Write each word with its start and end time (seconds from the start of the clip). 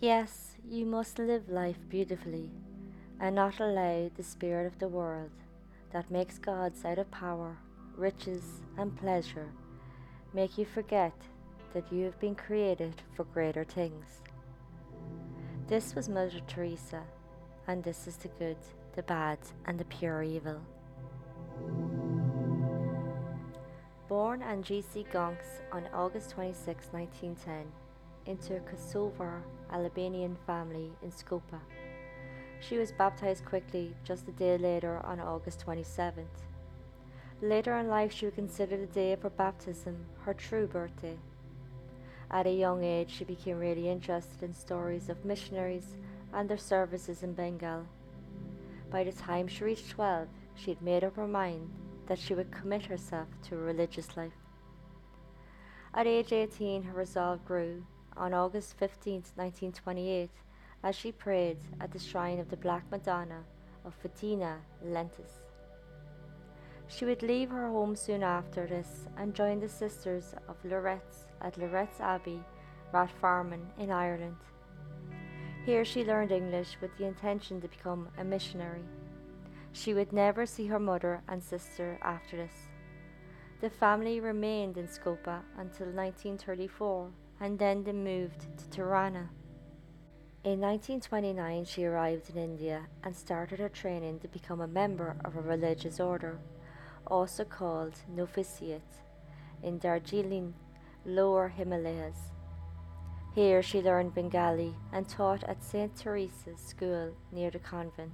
Yes, 0.00 0.56
you 0.68 0.84
must 0.84 1.18
live 1.18 1.48
life 1.48 1.78
beautifully 1.88 2.50
and 3.18 3.34
not 3.34 3.60
allow 3.60 4.10
the 4.14 4.22
spirit 4.22 4.66
of 4.66 4.78
the 4.78 4.88
world 4.88 5.30
that 5.90 6.10
makes 6.10 6.38
gods 6.38 6.84
out 6.84 6.98
of 6.98 7.10
power, 7.10 7.56
riches, 7.96 8.60
and 8.76 8.94
pleasure 8.94 9.48
make 10.34 10.58
you 10.58 10.66
forget 10.66 11.14
that 11.72 11.90
you 11.90 12.04
have 12.04 12.20
been 12.20 12.34
created 12.34 13.00
for 13.14 13.24
greater 13.24 13.64
things. 13.64 14.20
This 15.66 15.94
was 15.94 16.10
Mother 16.10 16.40
Teresa, 16.46 17.02
and 17.66 17.82
this 17.82 18.06
is 18.06 18.16
the 18.16 18.28
good, 18.28 18.58
the 18.96 19.02
bad, 19.02 19.38
and 19.64 19.78
the 19.78 19.86
pure 19.86 20.22
evil. 20.22 20.60
Born 24.08 24.42
Anjisi 24.42 25.10
Gonks 25.10 25.62
on 25.72 25.88
August 25.94 26.30
26, 26.32 26.88
1910, 26.92 27.64
into 28.26 28.56
a 28.56 28.60
Kosovar 28.60 29.42
Albanian 29.72 30.36
family 30.46 30.92
in 31.02 31.10
Skopje. 31.10 31.60
She 32.60 32.78
was 32.78 32.92
baptized 32.92 33.44
quickly 33.44 33.94
just 34.04 34.28
a 34.28 34.32
day 34.32 34.58
later 34.58 35.00
on 35.04 35.20
August 35.20 35.64
27th. 35.66 36.42
Later 37.42 37.76
in 37.76 37.88
life, 37.88 38.12
she 38.12 38.24
would 38.24 38.34
consider 38.34 38.76
the 38.76 38.86
day 38.86 39.12
of 39.12 39.22
her 39.22 39.30
baptism 39.30 40.06
her 40.22 40.32
true 40.32 40.66
birthday. 40.66 41.18
At 42.30 42.46
a 42.46 42.50
young 42.50 42.82
age, 42.82 43.10
she 43.10 43.24
became 43.24 43.58
really 43.58 43.88
interested 43.88 44.42
in 44.42 44.54
stories 44.54 45.08
of 45.08 45.24
missionaries 45.24 45.96
and 46.32 46.48
their 46.48 46.58
services 46.58 47.22
in 47.22 47.34
Bengal. 47.34 47.86
By 48.90 49.04
the 49.04 49.12
time 49.12 49.48
she 49.48 49.64
reached 49.64 49.90
12, 49.90 50.28
she 50.54 50.70
had 50.70 50.82
made 50.82 51.04
up 51.04 51.16
her 51.16 51.26
mind 51.26 51.70
that 52.06 52.18
she 52.18 52.34
would 52.34 52.50
commit 52.50 52.86
herself 52.86 53.28
to 53.42 53.56
a 53.56 53.58
religious 53.58 54.16
life. 54.16 54.32
At 55.92 56.06
age 56.06 56.32
18, 56.32 56.82
her 56.84 56.94
resolve 56.94 57.44
grew. 57.44 57.84
On 58.16 58.32
August 58.32 58.78
15, 58.78 59.14
1928, 59.34 60.30
as 60.82 60.96
she 60.96 61.12
prayed 61.12 61.58
at 61.80 61.90
the 61.90 61.98
shrine 61.98 62.38
of 62.38 62.48
the 62.48 62.56
Black 62.56 62.84
Madonna 62.90 63.44
of 63.84 63.94
Fatina 63.94 64.58
Lentis. 64.84 65.46
She 66.88 67.04
would 67.04 67.22
leave 67.22 67.50
her 67.50 67.68
home 67.68 67.96
soon 67.96 68.22
after 68.22 68.66
this 68.66 69.06
and 69.18 69.34
join 69.34 69.60
the 69.60 69.68
Sisters 69.68 70.34
of 70.48 70.56
Loreto 70.64 71.26
at 71.42 71.58
Loreto 71.58 72.02
Abbey, 72.02 72.40
Rathfarnham 72.92 73.66
in 73.78 73.90
Ireland. 73.90 74.36
Here 75.66 75.84
she 75.84 76.04
learned 76.04 76.32
English 76.32 76.78
with 76.80 76.96
the 76.96 77.06
intention 77.06 77.60
to 77.60 77.68
become 77.68 78.08
a 78.18 78.24
missionary. 78.24 78.84
She 79.72 79.92
would 79.92 80.12
never 80.12 80.46
see 80.46 80.66
her 80.68 80.78
mother 80.78 81.22
and 81.28 81.42
sister 81.42 81.98
after 82.02 82.36
this. 82.36 82.68
The 83.60 83.68
family 83.68 84.20
remained 84.20 84.78
in 84.78 84.86
Skopje 84.86 85.42
until 85.58 85.88
1934 85.88 87.10
and 87.40 87.58
then 87.58 87.84
they 87.84 87.92
moved 87.92 88.46
to 88.58 88.70
Tirana. 88.70 89.30
In 90.44 90.60
1929, 90.60 91.64
she 91.64 91.84
arrived 91.84 92.30
in 92.30 92.36
India 92.36 92.86
and 93.02 93.14
started 93.14 93.58
her 93.58 93.68
training 93.68 94.20
to 94.20 94.28
become 94.28 94.60
a 94.60 94.68
member 94.68 95.16
of 95.24 95.36
a 95.36 95.40
religious 95.40 95.98
order, 95.98 96.38
also 97.06 97.44
called 97.44 97.94
novitiate, 98.08 99.02
in 99.62 99.78
Darjeeling, 99.78 100.54
Lower 101.04 101.48
Himalayas. 101.48 102.30
Here 103.34 103.60
she 103.62 103.82
learned 103.82 104.14
Bengali 104.14 104.74
and 104.92 105.08
taught 105.08 105.44
at 105.44 105.62
St. 105.62 105.94
Teresa's 105.94 106.60
School 106.60 107.12
near 107.32 107.50
the 107.50 107.58
convent. 107.58 108.12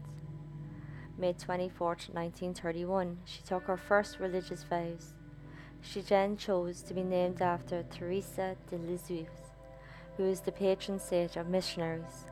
May 1.16 1.34
24, 1.34 1.86
1931, 1.86 3.18
she 3.24 3.42
took 3.42 3.64
her 3.64 3.76
first 3.76 4.18
religious 4.18 4.64
vows. 4.64 5.14
She 5.82 6.00
then 6.00 6.36
chose 6.36 6.80
to 6.82 6.94
be 6.94 7.02
named 7.02 7.42
after 7.42 7.84
Teresa 7.90 8.56
de 8.70 8.78
Lisieux 8.78 9.26
who 10.16 10.24
is 10.24 10.40
the 10.40 10.52
patron 10.52 10.98
saint 10.98 11.36
of 11.36 11.48
missionaries. 11.48 12.26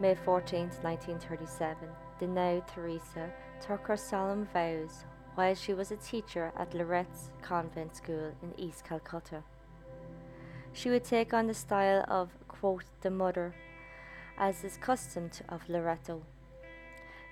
May 0.00 0.14
14, 0.14 0.70
1937, 0.82 1.88
the 2.18 2.26
now 2.26 2.64
Teresa 2.72 3.30
took 3.60 3.86
her 3.86 3.96
solemn 3.96 4.46
vows 4.52 5.04
while 5.34 5.54
she 5.54 5.74
was 5.74 5.90
a 5.90 5.96
teacher 5.96 6.52
at 6.56 6.74
Loreto 6.74 7.30
Convent 7.42 7.96
School 7.96 8.32
in 8.42 8.52
East 8.56 8.84
Calcutta. 8.84 9.42
She 10.72 10.90
would 10.90 11.04
take 11.04 11.32
on 11.32 11.46
the 11.46 11.54
style 11.54 12.04
of, 12.08 12.30
quote, 12.48 12.84
the 13.00 13.10
mother, 13.10 13.54
as 14.36 14.62
is 14.64 14.76
custom 14.76 15.30
of 15.48 15.68
Loreto. 15.68 16.22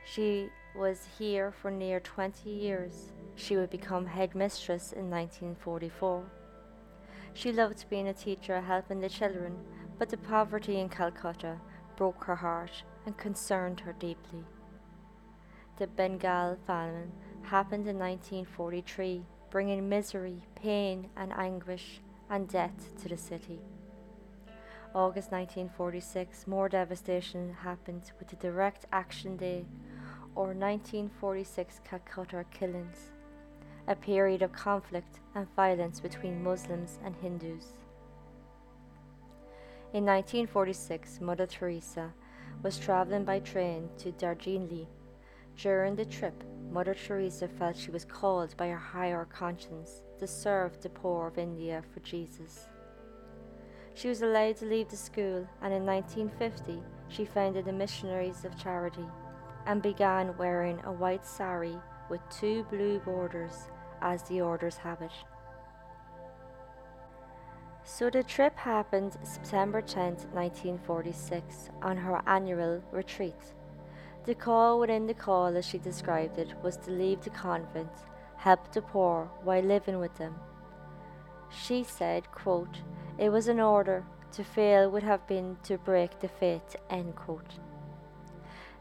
She 0.04 0.50
was 0.76 1.06
here 1.18 1.50
for 1.50 1.70
near 1.70 2.00
20 2.00 2.50
years. 2.50 3.12
She 3.34 3.56
would 3.56 3.70
become 3.70 4.06
headmistress 4.06 4.92
in 4.92 5.10
1944. 5.10 6.24
She 7.34 7.52
loved 7.52 7.84
being 7.90 8.08
a 8.08 8.14
teacher, 8.14 8.60
helping 8.60 9.00
the 9.00 9.08
children, 9.08 9.58
but 9.98 10.08
the 10.08 10.16
poverty 10.16 10.80
in 10.80 10.88
Calcutta 10.88 11.58
broke 11.96 12.24
her 12.24 12.36
heart 12.36 12.82
and 13.04 13.16
concerned 13.16 13.80
her 13.80 13.92
deeply. 13.92 14.44
The 15.78 15.86
Bengal 15.86 16.56
famine 16.66 17.12
happened 17.42 17.86
in 17.86 17.98
1943, 17.98 19.22
bringing 19.50 19.88
misery, 19.88 20.42
pain, 20.54 21.08
and 21.16 21.32
anguish 21.32 22.00
and 22.30 22.48
death 22.48 22.94
to 23.02 23.08
the 23.08 23.16
city. 23.16 23.60
August 24.94 25.30
1946, 25.30 26.46
more 26.46 26.70
devastation 26.70 27.54
happened 27.62 28.10
with 28.18 28.28
the 28.28 28.36
Direct 28.36 28.86
Action 28.92 29.36
Day, 29.36 29.66
or 30.36 30.54
1946 30.54 31.80
Calcutta 31.84 32.44
killings 32.52 33.10
a 33.88 33.94
period 33.94 34.42
of 34.42 34.52
conflict 34.52 35.20
and 35.34 35.46
violence 35.54 36.00
between 36.00 36.42
Muslims 36.42 36.98
and 37.04 37.14
Hindus. 37.16 37.66
In 39.92 40.04
1946, 40.04 41.20
Mother 41.20 41.46
Teresa 41.46 42.12
was 42.62 42.78
traveling 42.78 43.24
by 43.24 43.38
train 43.38 43.88
to 43.98 44.10
Darjeeling. 44.12 44.88
During 45.56 45.94
the 45.94 46.04
trip, 46.04 46.42
Mother 46.70 46.94
Teresa 46.94 47.48
felt 47.48 47.76
she 47.76 47.90
was 47.90 48.04
called 48.04 48.56
by 48.56 48.68
her 48.68 48.76
higher 48.76 49.24
conscience 49.24 50.02
to 50.18 50.26
serve 50.26 50.80
the 50.82 50.90
poor 50.90 51.28
of 51.28 51.38
India 51.38 51.82
for 51.94 52.00
Jesus. 52.00 52.66
She 53.94 54.08
was 54.08 54.20
allowed 54.20 54.56
to 54.58 54.66
leave 54.66 54.90
the 54.90 54.96
school, 54.96 55.48
and 55.62 55.72
in 55.72 55.86
1950 55.86 56.82
she 57.08 57.24
founded 57.24 57.64
the 57.64 57.72
Missionaries 57.72 58.44
of 58.44 58.60
Charity 58.60 59.06
and 59.66 59.82
began 59.82 60.36
wearing 60.36 60.80
a 60.84 60.92
white 60.92 61.26
sari 61.26 61.76
with 62.08 62.20
two 62.30 62.64
blue 62.70 62.98
borders 63.00 63.68
as 64.00 64.22
the 64.24 64.40
orders 64.40 64.76
have 64.76 65.02
it. 65.02 65.12
So 67.84 68.10
the 68.10 68.22
trip 68.22 68.56
happened 68.56 69.16
September 69.22 69.80
10, 69.80 70.16
1946, 70.32 71.70
on 71.82 71.96
her 71.96 72.20
annual 72.26 72.82
retreat. 72.90 73.54
The 74.24 74.34
call 74.34 74.80
within 74.80 75.06
the 75.06 75.14
call, 75.14 75.56
as 75.56 75.64
she 75.64 75.78
described 75.78 76.36
it, 76.38 76.52
was 76.62 76.76
to 76.78 76.90
leave 76.90 77.22
the 77.22 77.30
convent, 77.30 77.92
help 78.36 78.72
the 78.72 78.82
poor 78.82 79.30
while 79.44 79.62
living 79.62 80.00
with 80.00 80.16
them. 80.16 80.34
She 81.48 81.84
said, 81.84 82.30
quote, 82.32 82.82
It 83.18 83.30
was 83.30 83.46
an 83.46 83.60
order, 83.60 84.04
to 84.32 84.42
fail 84.42 84.90
would 84.90 85.04
have 85.04 85.26
been 85.28 85.56
to 85.62 85.78
break 85.78 86.18
the 86.18 86.28
faith. 86.28 86.74
End 86.90 87.14
quote. 87.14 87.60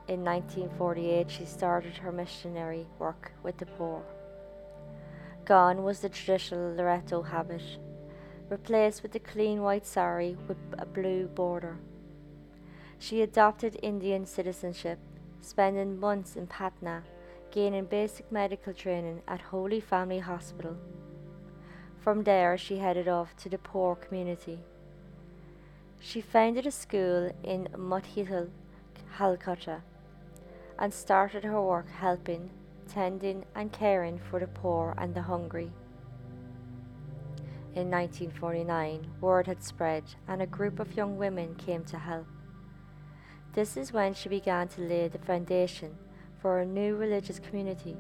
In 0.08 0.24
1948, 0.24 1.32
she 1.32 1.46
started 1.46 1.98
her 1.98 2.12
missionary 2.12 2.86
work 3.00 3.32
with 3.42 3.58
the 3.58 3.66
poor. 3.66 4.04
Gone 5.46 5.82
was 5.82 6.00
the 6.00 6.10
traditional 6.10 6.76
Loreto 6.76 7.24
habit, 7.24 7.64
replaced 8.48 9.02
with 9.02 9.14
the 9.14 9.20
clean 9.20 9.64
white 9.64 9.86
sari 9.86 10.38
with 10.48 10.58
a 10.78 10.86
blue 10.86 11.26
border. 11.26 11.78
She 13.00 13.24
adopted 13.24 13.80
Indian 13.82 14.28
citizenship, 14.28 15.00
spending 15.42 16.00
months 16.00 16.36
in 16.36 16.46
Patna, 16.46 17.02
gaining 17.50 17.86
basic 17.86 18.32
medical 18.32 18.74
training 18.74 19.24
at 19.28 19.42
Holy 19.42 19.80
Family 19.80 20.20
Hospital. 20.20 20.78
From 22.00 22.24
there, 22.24 22.60
she 22.60 22.78
headed 22.78 23.08
off 23.08 23.36
to 23.38 23.50
the 23.50 23.58
poor 23.58 23.96
community. 23.96 24.60
She 26.00 26.22
founded 26.22 26.68
a 26.68 26.72
school 26.72 27.32
in 27.44 27.70
Motilal, 27.76 28.50
Calcutta, 29.18 29.82
and 30.80 30.94
started 30.94 31.44
her 31.44 31.62
work 31.62 31.90
helping 31.90 32.50
tending 32.88 33.46
and 33.56 33.72
caring 33.72 34.20
for 34.20 34.40
the 34.40 34.48
poor 34.48 34.94
and 34.98 35.14
the 35.14 35.22
hungry. 35.22 35.72
In 37.74 37.92
1949, 37.92 39.08
word 39.20 39.48
had 39.48 39.64
spread 39.64 40.04
and 40.28 40.42
a 40.42 40.48
group 40.48 40.80
of 40.80 40.96
young 40.96 41.18
women 41.18 41.56
came 41.56 41.84
to 41.86 41.98
help. 41.98 42.28
This 43.54 43.76
is 43.76 43.92
when 43.92 44.14
she 44.14 44.30
began 44.30 44.68
to 44.70 44.82
lay 44.82 45.08
the 45.08 45.18
foundation 45.18 45.98
for 46.42 46.60
a 46.60 46.66
new 46.66 46.96
religious 46.96 47.40
community, 47.40 47.98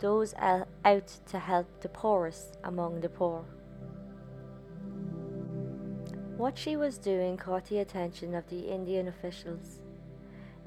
those 0.00 0.34
out 0.34 1.18
to 1.26 1.38
help 1.38 1.80
the 1.80 1.88
poorest 1.88 2.56
among 2.64 3.00
the 3.00 3.08
poor. 3.08 3.44
What 6.36 6.56
she 6.56 6.76
was 6.76 6.98
doing 6.98 7.36
caught 7.36 7.66
the 7.66 7.78
attention 7.78 8.34
of 8.34 8.48
the 8.48 8.60
Indian 8.60 9.08
officials. 9.08 9.79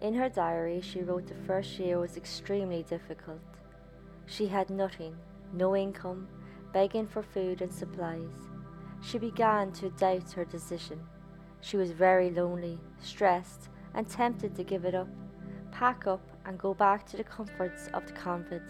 In 0.03 0.15
her 0.15 0.27
diary, 0.27 0.81
she 0.81 1.01
wrote 1.01 1.27
the 1.27 1.47
first 1.47 1.79
year 1.79 1.97
was 1.97 2.17
extremely 2.17 2.83
difficult. 2.83 3.39
She 4.25 4.47
had 4.47 4.69
nothing, 4.69 5.15
no 5.53 5.77
income, 5.77 6.27
begging 6.73 7.07
for 7.07 7.23
food 7.23 7.61
and 7.61 7.71
supplies. 7.71 8.49
She 9.01 9.17
began 9.17 9.71
to 9.71 9.91
doubt 9.91 10.29
her 10.33 10.43
decision. 10.43 10.99
She 11.61 11.77
was 11.77 11.91
very 11.91 12.29
lonely, 12.31 12.81
stressed, 12.99 13.69
and 13.93 14.05
tempted 14.05 14.55
to 14.57 14.63
give 14.65 14.83
it 14.83 14.93
up, 14.93 15.07
pack 15.71 16.05
up, 16.05 16.27
and 16.45 16.59
go 16.59 16.73
back 16.73 17.05
to 17.05 17.15
the 17.15 17.23
comforts 17.23 17.87
of 17.93 18.05
the 18.05 18.11
convent. 18.11 18.69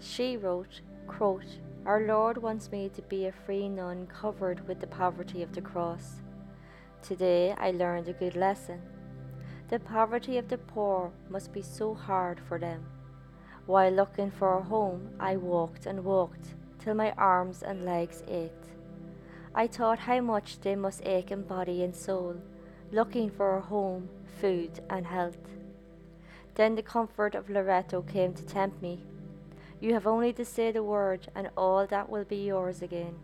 She 0.00 0.36
wrote, 0.36 0.80
quote, 1.06 1.60
Our 1.86 2.00
Lord 2.00 2.36
wants 2.36 2.72
me 2.72 2.88
to 2.96 3.02
be 3.02 3.26
a 3.26 3.32
free 3.46 3.68
nun 3.68 4.08
covered 4.08 4.66
with 4.66 4.80
the 4.80 4.88
poverty 4.88 5.44
of 5.44 5.52
the 5.52 5.62
cross. 5.62 6.20
Today 7.00 7.54
I 7.56 7.70
learned 7.70 8.08
a 8.08 8.12
good 8.12 8.34
lesson. 8.34 8.82
The 9.70 9.78
poverty 9.78 10.36
of 10.36 10.48
the 10.48 10.58
poor 10.58 11.12
must 11.28 11.52
be 11.52 11.62
so 11.62 11.94
hard 11.94 12.40
for 12.40 12.58
them. 12.58 12.86
While 13.66 13.92
looking 13.92 14.32
for 14.32 14.58
a 14.58 14.62
home, 14.62 15.10
I 15.20 15.36
walked 15.36 15.86
and 15.86 16.04
walked 16.04 16.54
till 16.80 16.94
my 16.94 17.12
arms 17.12 17.62
and 17.62 17.84
legs 17.84 18.24
ached. 18.26 18.66
I 19.54 19.68
thought 19.68 20.00
how 20.00 20.22
much 20.22 20.60
they 20.60 20.74
must 20.74 21.06
ache 21.06 21.30
in 21.30 21.42
body 21.42 21.84
and 21.84 21.94
soul, 21.94 22.34
looking 22.90 23.30
for 23.30 23.56
a 23.56 23.60
home, 23.60 24.08
food, 24.40 24.80
and 24.90 25.06
health. 25.06 25.38
Then 26.56 26.74
the 26.74 26.82
comfort 26.82 27.36
of 27.36 27.48
Loreto 27.48 28.02
came 28.02 28.34
to 28.34 28.44
tempt 28.44 28.82
me. 28.82 29.04
You 29.78 29.94
have 29.94 30.06
only 30.06 30.32
to 30.32 30.44
say 30.44 30.72
the 30.72 30.82
word, 30.82 31.28
and 31.32 31.48
all 31.56 31.86
that 31.86 32.10
will 32.10 32.24
be 32.24 32.44
yours 32.44 32.82
again. 32.82 33.14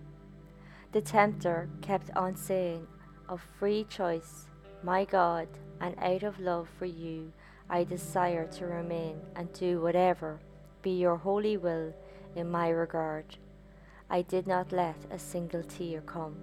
The 0.92 1.00
tempter 1.00 1.68
kept 1.80 2.10
on 2.14 2.36
saying, 2.36 2.86
Of 3.28 3.40
free 3.58 3.82
choice, 3.82 4.46
my 4.84 5.04
God, 5.04 5.48
and 5.80 5.94
out 5.98 6.22
of 6.22 6.40
love 6.40 6.68
for 6.78 6.86
you, 6.86 7.32
I 7.68 7.84
desire 7.84 8.46
to 8.52 8.66
remain 8.66 9.20
and 9.34 9.52
do 9.52 9.80
whatever 9.80 10.38
be 10.86 10.92
your 10.92 11.16
holy 11.16 11.56
will 11.56 11.92
in 12.36 12.48
my 12.48 12.68
regard. 12.68 13.38
I 14.08 14.22
did 14.22 14.46
not 14.46 14.70
let 14.70 14.94
a 15.10 15.18
single 15.18 15.64
tear 15.64 16.00
come. 16.00 16.36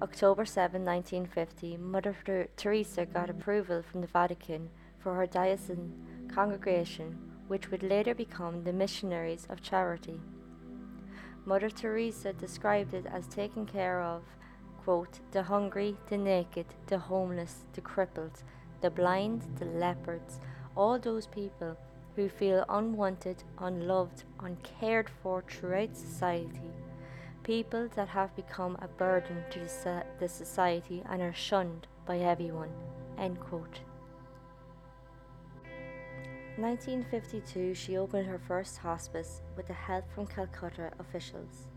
October 0.00 0.46
7, 0.46 0.82
1950, 0.82 1.76
Mother 1.76 2.16
Teresa 2.56 3.04
got 3.04 3.28
approval 3.28 3.82
from 3.82 4.00
the 4.00 4.06
Vatican 4.06 4.70
for 4.98 5.14
her 5.16 5.26
diocesan 5.26 5.92
congregation, 6.34 7.18
which 7.46 7.70
would 7.70 7.82
later 7.82 8.14
become 8.14 8.64
the 8.64 8.72
Missionaries 8.72 9.46
of 9.50 9.60
Charity. 9.60 10.18
Mother 11.44 11.68
Teresa 11.68 12.32
described 12.32 12.94
it 12.94 13.04
as 13.04 13.26
taking 13.26 13.66
care 13.66 14.00
of, 14.00 14.22
quote, 14.84 15.20
the 15.32 15.42
hungry, 15.42 15.96
the 16.08 16.18
naked, 16.18 16.66
the 16.86 16.98
homeless, 16.98 17.64
the 17.72 17.80
crippled, 17.80 18.42
the 18.82 18.90
blind, 18.90 19.42
the 19.58 19.64
leopards, 19.64 20.40
all 20.76 20.98
those 20.98 21.26
people 21.26 21.76
who 22.16 22.28
feel 22.28 22.64
unwanted, 22.68 23.42
unloved, 23.58 24.24
uncared 24.40 25.10
for 25.22 25.42
throughout 25.48 25.96
society. 25.96 26.70
People 27.42 27.88
that 27.96 28.08
have 28.08 28.36
become 28.36 28.76
a 28.80 28.88
burden 28.88 29.42
to 29.50 29.60
the 30.20 30.28
society 30.28 31.02
and 31.08 31.22
are 31.22 31.34
shunned 31.34 31.86
by 32.06 32.18
everyone. 32.18 32.70
End 33.18 33.40
quote. 33.40 33.80
1952, 36.56 37.74
she 37.74 37.96
opened 37.96 38.26
her 38.26 38.38
first 38.38 38.78
hospice 38.78 39.42
with 39.56 39.66
the 39.66 39.72
help 39.72 40.04
from 40.14 40.26
Calcutta 40.26 40.92
officials. 41.00 41.68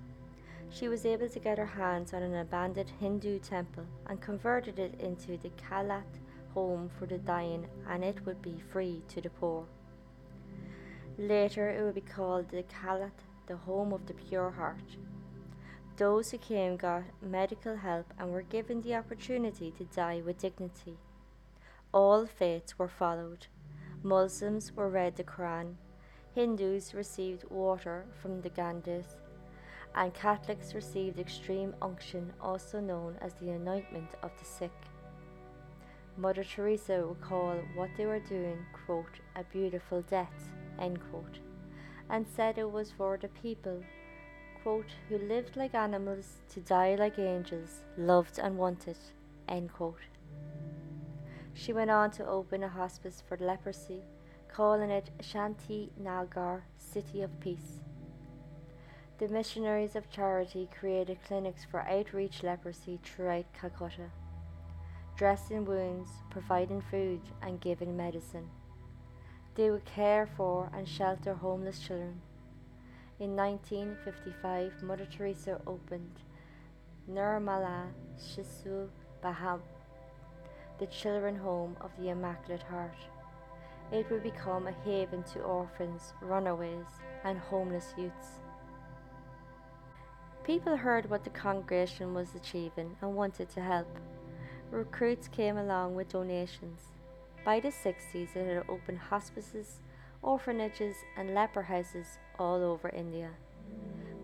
She 0.69 0.87
was 0.87 1.05
able 1.05 1.29
to 1.29 1.39
get 1.39 1.57
her 1.57 1.65
hands 1.65 2.13
on 2.13 2.21
an 2.21 2.35
abandoned 2.35 2.91
Hindu 2.99 3.39
temple 3.39 3.85
and 4.05 4.21
converted 4.21 4.79
it 4.79 4.99
into 4.99 5.37
the 5.37 5.49
Kalighat 5.51 6.19
home 6.53 6.89
for 6.97 7.05
the 7.05 7.17
dying, 7.17 7.67
and 7.87 8.03
it 8.03 8.25
would 8.25 8.41
be 8.41 8.59
free 8.71 9.03
to 9.09 9.21
the 9.21 9.29
poor. 9.29 9.65
Later, 11.17 11.69
it 11.69 11.83
would 11.83 11.95
be 11.95 12.01
called 12.01 12.49
the 12.49 12.63
Kalighat, 12.63 13.11
the 13.47 13.57
home 13.57 13.93
of 13.93 14.05
the 14.07 14.13
pure 14.13 14.51
heart. 14.51 14.97
Those 15.97 16.31
who 16.31 16.37
came 16.37 16.75
got 16.75 17.03
medical 17.21 17.75
help 17.75 18.13
and 18.19 18.31
were 18.31 18.43
given 18.43 18.81
the 18.81 18.95
opportunity 18.95 19.71
to 19.71 19.85
die 19.85 20.21
with 20.23 20.39
dignity. 20.39 20.97
All 21.91 22.25
faiths 22.25 22.77
were 22.77 22.87
followed. 22.87 23.47
Muslims 24.03 24.75
were 24.75 24.89
read 24.89 25.15
the 25.15 25.23
Quran, 25.23 25.75
Hindus 26.35 26.93
received 26.93 27.49
water 27.49 28.05
from 28.21 28.41
the 28.41 28.49
Ganges, 28.49 29.17
and 29.97 30.13
Catholics 30.13 30.75
received 30.75 31.19
extreme 31.19 31.75
unction, 31.81 32.31
also 32.39 32.79
known 32.79 33.17
as 33.19 33.33
the 33.33 33.49
anointment 33.49 34.11
of 34.21 34.29
the 34.37 34.45
sick. 34.45 34.71
Mother 36.15 36.43
Teresa 36.43 37.03
would 37.03 37.19
call 37.19 37.55
what 37.75 37.89
they 37.97 38.05
were 38.05 38.19
doing, 38.19 38.59
quote, 38.85 39.19
a 39.35 39.43
beautiful 39.43 40.03
death 40.03 40.49
end 40.79 40.99
quote, 41.09 41.39
and 42.11 42.27
said 42.27 42.59
it 42.59 42.71
was 42.71 42.91
for 42.91 43.17
the 43.19 43.27
people, 43.29 43.81
quote, 44.61 44.91
who 45.09 45.17
lived 45.17 45.57
like 45.57 45.73
animals 45.73 46.43
to 46.53 46.59
die 46.61 46.93
like 46.93 47.17
angels, 47.17 47.83
loved 47.97 48.37
and 48.37 48.55
wanted, 48.55 48.97
end 49.49 49.73
quote. 49.73 50.05
She 51.55 51.73
went 51.73 51.89
on 51.89 52.11
to 52.11 52.27
open 52.27 52.63
a 52.63 52.69
hospice 52.69 53.23
for 53.27 53.35
leprosy, 53.37 54.03
calling 54.47 54.91
it 54.91 55.09
Shanti 55.23 55.89
Nagar, 55.97 56.63
City 56.77 57.23
of 57.23 57.39
Peace. 57.39 57.79
The 59.19 59.27
missionaries 59.27 59.95
of 59.95 60.11
charity 60.11 60.69
created 60.79 61.17
clinics 61.25 61.65
for 61.65 61.81
outreach 61.81 62.43
leprosy 62.43 62.99
throughout 63.03 63.51
Calcutta, 63.59 64.11
dressing 65.15 65.65
wounds, 65.65 66.11
providing 66.29 66.81
food, 66.81 67.21
and 67.41 67.59
giving 67.59 67.97
medicine. 67.97 68.47
They 69.55 69.71
would 69.71 69.85
care 69.85 70.29
for 70.37 70.69
and 70.71 70.87
shelter 70.87 71.33
homeless 71.33 71.79
children. 71.79 72.21
In 73.19 73.35
1955, 73.35 74.83
Mother 74.83 75.07
Teresa 75.11 75.59
opened 75.65 76.19
Nirmala 77.09 77.87
Shisu 78.19 78.87
Bhawan, 79.23 79.61
the 80.77 80.85
children 80.85 81.35
home 81.35 81.75
of 81.81 81.89
the 81.97 82.09
Immaculate 82.09 82.61
Heart. 82.61 82.97
It 83.91 84.11
would 84.11 84.21
become 84.21 84.67
a 84.67 84.73
haven 84.85 85.23
to 85.33 85.39
orphans, 85.39 86.13
runaways, 86.21 86.85
and 87.23 87.39
homeless 87.39 87.95
youths. 87.97 88.41
People 90.47 90.77
heard 90.77 91.09
what 91.09 91.25
the 91.25 91.29
congregation 91.29 92.13
was 92.13 92.33
achieving 92.33 92.95
and 93.01 93.13
wanted 93.13 93.49
to 93.49 93.59
help. 93.59 93.99
Recruits 94.71 95.27
came 95.27 95.57
along 95.57 95.93
with 95.93 96.07
donations. 96.07 96.83
By 97.43 97.59
the 97.59 97.67
60s, 97.67 98.33
it 98.33 98.55
had 98.55 98.63
opened 98.69 98.97
hospices, 98.97 99.81
orphanages, 100.21 100.95
and 101.17 101.33
leper 101.33 101.63
houses 101.63 102.17
all 102.39 102.63
over 102.63 102.87
India. 102.87 103.31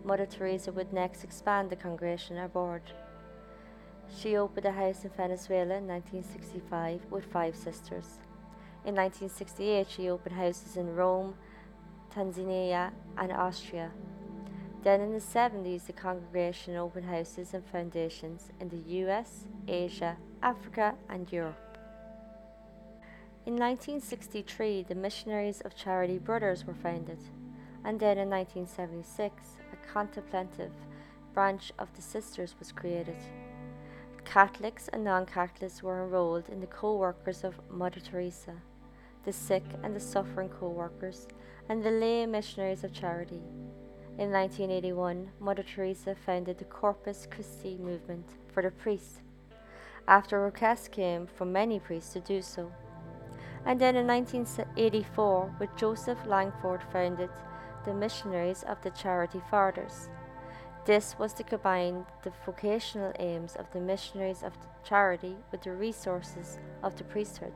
Mother 0.02 0.24
Teresa 0.24 0.72
would 0.72 0.94
next 0.94 1.24
expand 1.24 1.68
the 1.68 1.76
congregation 1.76 2.38
abroad. 2.38 2.80
She 4.18 4.34
opened 4.34 4.64
a 4.64 4.72
house 4.72 5.04
in 5.04 5.10
Venezuela 5.10 5.74
in 5.74 5.86
1965 5.86 7.02
with 7.10 7.26
five 7.26 7.54
sisters. 7.54 8.18
In 8.86 8.94
1968, 8.94 9.90
she 9.90 10.08
opened 10.08 10.36
houses 10.36 10.78
in 10.78 10.96
Rome, 10.96 11.34
Tanzania, 12.14 12.92
and 13.18 13.30
Austria. 13.30 13.90
Then 14.84 15.00
in 15.00 15.12
the 15.12 15.18
70s, 15.18 15.86
the 15.86 15.94
congregation 15.94 16.76
opened 16.76 17.06
houses 17.06 17.54
and 17.54 17.64
foundations 17.64 18.50
in 18.60 18.68
the 18.68 19.00
US, 19.06 19.46
Asia, 19.66 20.18
Africa, 20.42 20.94
and 21.08 21.32
Europe. 21.32 21.78
In 23.46 23.54
1963, 23.54 24.82
the 24.86 24.94
Missionaries 24.94 25.62
of 25.62 25.74
Charity 25.74 26.18
Brothers 26.18 26.66
were 26.66 26.74
founded, 26.74 27.18
and 27.82 27.98
then 27.98 28.18
in 28.18 28.28
1976, 28.28 29.42
a 29.72 29.90
contemplative 29.90 30.72
branch 31.32 31.72
of 31.78 31.88
the 31.96 32.02
Sisters 32.02 32.54
was 32.58 32.70
created. 32.70 33.16
Catholics 34.26 34.88
and 34.88 35.02
non 35.02 35.24
Catholics 35.24 35.82
were 35.82 36.04
enrolled 36.04 36.50
in 36.50 36.60
the 36.60 36.66
co 36.66 36.94
workers 36.96 37.42
of 37.42 37.58
Mother 37.70 38.00
Teresa, 38.00 38.56
the 39.24 39.32
sick 39.32 39.64
and 39.82 39.96
the 39.96 40.00
suffering 40.00 40.50
co 40.50 40.68
workers, 40.68 41.26
and 41.70 41.82
the 41.82 41.90
lay 41.90 42.26
missionaries 42.26 42.84
of 42.84 42.92
charity. 42.92 43.40
In 44.16 44.30
1981, 44.30 45.30
Mother 45.40 45.62
Teresa 45.62 46.14
founded 46.14 46.58
the 46.58 46.64
Corpus 46.64 47.26
Christi 47.30 47.76
movement 47.76 48.26
for 48.52 48.62
the 48.62 48.70
priests, 48.70 49.20
after 50.06 50.40
requests 50.40 50.88
came 50.88 51.26
from 51.26 51.52
many 51.52 51.80
priests 51.80 52.12
to 52.12 52.20
do 52.20 52.40
so 52.42 52.70
and 53.66 53.80
then 53.80 53.96
in 53.96 54.06
1984, 54.06 55.54
with 55.58 55.76
Joseph 55.76 56.18
Langford, 56.26 56.82
founded 56.92 57.30
the 57.84 57.94
Missionaries 57.94 58.62
of 58.64 58.80
the 58.82 58.90
Charity 58.90 59.40
Fathers. 59.50 60.08
This 60.84 61.18
was 61.18 61.32
to 61.34 61.44
combine 61.44 62.04
the 62.22 62.32
vocational 62.44 63.12
aims 63.18 63.56
of 63.56 63.70
the 63.72 63.80
missionaries 63.80 64.42
of 64.42 64.52
the 64.52 64.66
charity 64.86 65.36
with 65.50 65.62
the 65.62 65.72
resources 65.72 66.58
of 66.82 66.94
the 66.96 67.04
priesthood. 67.04 67.54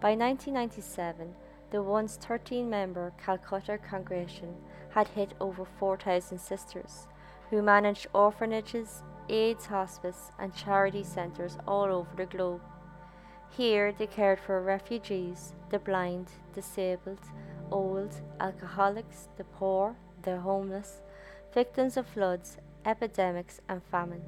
By 0.00 0.14
1997, 0.14 1.34
the 1.70 1.82
once 1.82 2.16
13 2.16 2.68
member 2.68 3.14
Calcutta 3.24 3.78
congregation 3.78 4.54
had 4.94 5.08
hit 5.08 5.34
over 5.40 5.64
4,000 5.64 6.38
sisters, 6.38 7.08
who 7.50 7.60
managed 7.62 8.06
orphanages, 8.14 9.02
AIDS 9.28 9.66
hospice, 9.66 10.30
and 10.38 10.54
charity 10.54 11.02
centres 11.02 11.58
all 11.66 11.86
over 11.86 12.10
the 12.16 12.26
globe. 12.26 12.60
Here 13.50 13.92
they 13.92 14.06
cared 14.06 14.38
for 14.38 14.62
refugees, 14.62 15.54
the 15.70 15.80
blind, 15.80 16.28
disabled, 16.52 17.18
old, 17.72 18.14
alcoholics, 18.38 19.28
the 19.36 19.44
poor, 19.44 19.96
the 20.22 20.38
homeless, 20.38 21.02
victims 21.52 21.96
of 21.96 22.06
floods, 22.06 22.58
epidemics, 22.84 23.60
and 23.68 23.82
famine. 23.82 24.22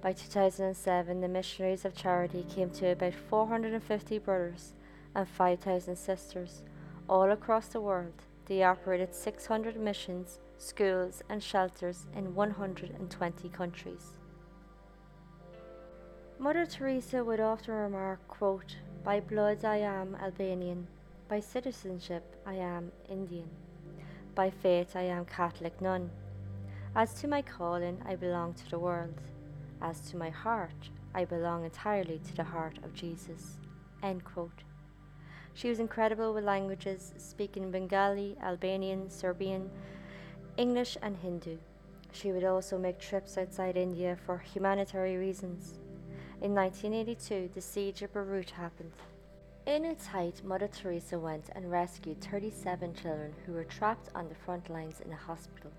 By 0.00 0.12
2007, 0.12 1.20
the 1.20 1.28
Missionaries 1.28 1.84
of 1.84 1.94
Charity 1.94 2.46
came 2.48 2.70
to 2.70 2.92
about 2.92 3.14
450 3.14 4.18
brothers 4.18 4.72
and 5.14 5.28
5,000 5.28 5.96
sisters 5.96 6.62
all 7.08 7.30
across 7.30 7.68
the 7.68 7.80
world. 7.80 8.22
They 8.48 8.62
operated 8.62 9.14
600 9.14 9.78
missions, 9.78 10.40
schools, 10.56 11.22
and 11.28 11.42
shelters 11.42 12.06
in 12.16 12.34
120 12.34 13.48
countries. 13.50 14.18
Mother 16.38 16.64
Teresa 16.64 17.22
would 17.22 17.40
often 17.40 17.74
remark, 17.74 18.26
quote, 18.26 18.76
By 19.04 19.20
blood 19.20 19.64
I 19.64 19.78
am 19.78 20.16
Albanian, 20.16 20.86
by 21.28 21.40
citizenship 21.40 22.24
I 22.46 22.54
am 22.54 22.90
Indian, 23.10 23.48
by 24.34 24.48
faith 24.48 24.96
I 24.96 25.02
am 25.02 25.26
Catholic 25.26 25.80
nun. 25.82 26.10
As 26.94 27.12
to 27.20 27.28
my 27.28 27.42
calling, 27.42 28.00
I 28.06 28.16
belong 28.16 28.54
to 28.54 28.70
the 28.70 28.78
world. 28.78 29.20
As 29.82 30.00
to 30.10 30.16
my 30.16 30.30
heart, 30.30 30.90
I 31.14 31.24
belong 31.24 31.64
entirely 31.64 32.18
to 32.18 32.36
the 32.36 32.44
heart 32.44 32.78
of 32.82 32.94
Jesus. 32.94 33.58
End 34.02 34.24
quote. 34.24 34.62
She 35.58 35.68
was 35.68 35.80
incredible 35.80 36.32
with 36.32 36.44
languages, 36.44 37.12
speaking 37.18 37.72
Bengali, 37.72 38.36
Albanian, 38.40 39.10
Serbian, 39.10 39.68
English, 40.56 40.96
and 41.02 41.16
Hindu. 41.16 41.56
She 42.12 42.30
would 42.30 42.44
also 42.44 42.78
make 42.78 43.00
trips 43.00 43.36
outside 43.36 43.76
India 43.76 44.16
for 44.24 44.38
humanitarian 44.38 45.18
reasons. 45.18 45.80
In 46.40 46.54
1982, 46.54 47.50
the 47.52 47.60
siege 47.60 48.02
of 48.02 48.12
Beirut 48.12 48.50
happened. 48.50 48.92
In 49.66 49.84
its 49.84 50.06
height, 50.06 50.44
Mother 50.44 50.68
Teresa 50.68 51.18
went 51.18 51.50
and 51.56 51.72
rescued 51.72 52.20
37 52.20 52.94
children 52.94 53.34
who 53.44 53.54
were 53.54 53.64
trapped 53.64 54.10
on 54.14 54.28
the 54.28 54.36
front 54.36 54.70
lines 54.70 55.00
in 55.04 55.10
a 55.10 55.16
hospital. 55.16 55.72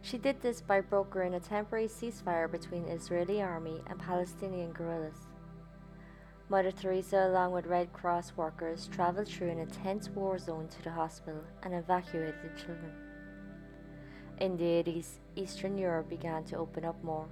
She 0.00 0.16
did 0.16 0.40
this 0.40 0.62
by 0.62 0.80
brokering 0.80 1.34
a 1.34 1.40
temporary 1.40 1.88
ceasefire 1.88 2.50
between 2.50 2.86
Israeli 2.86 3.42
army 3.42 3.82
and 3.90 3.98
Palestinian 3.98 4.72
guerrillas. 4.72 5.26
Mother 6.48 6.70
Teresa, 6.70 7.26
along 7.26 7.50
with 7.50 7.66
Red 7.66 7.92
Cross 7.92 8.34
workers, 8.36 8.88
traveled 8.92 9.26
through 9.26 9.50
an 9.50 9.58
intense 9.58 10.08
war 10.10 10.38
zone 10.38 10.68
to 10.68 10.84
the 10.84 10.92
hospital 10.92 11.42
and 11.64 11.74
evacuated 11.74 12.36
the 12.40 12.56
children. 12.56 12.92
In 14.38 14.56
the 14.56 14.62
80s, 14.62 15.18
Eastern 15.34 15.76
Europe 15.76 16.08
began 16.08 16.44
to 16.44 16.56
open 16.56 16.84
up 16.84 17.02
more. 17.02 17.26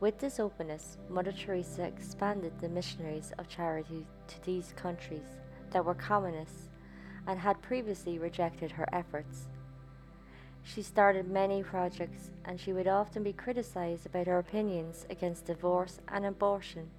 With 0.00 0.18
this 0.18 0.38
openness, 0.38 0.98
Mother 1.08 1.32
Teresa 1.32 1.84
expanded 1.84 2.52
the 2.60 2.68
missionaries 2.68 3.32
of 3.38 3.48
charity 3.48 4.06
to 4.26 4.44
these 4.44 4.74
countries 4.76 5.38
that 5.70 5.86
were 5.86 5.94
communists 5.94 6.68
and 7.26 7.40
had 7.40 7.62
previously 7.62 8.18
rejected 8.18 8.72
her 8.72 8.86
efforts. 8.92 9.48
She 10.62 10.82
started 10.82 11.30
many 11.30 11.62
projects 11.62 12.32
and 12.44 12.60
she 12.60 12.74
would 12.74 12.86
often 12.86 13.22
be 13.22 13.32
criticized 13.32 14.04
about 14.04 14.26
her 14.26 14.38
opinions 14.38 15.06
against 15.08 15.46
divorce 15.46 16.00
and 16.08 16.26
abortion 16.26 16.90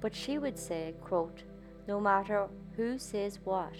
but 0.00 0.14
she 0.14 0.38
would 0.38 0.58
say, 0.58 0.94
quote, 1.00 1.42
No 1.86 2.00
matter 2.00 2.48
who 2.76 2.98
says 2.98 3.38
what, 3.44 3.74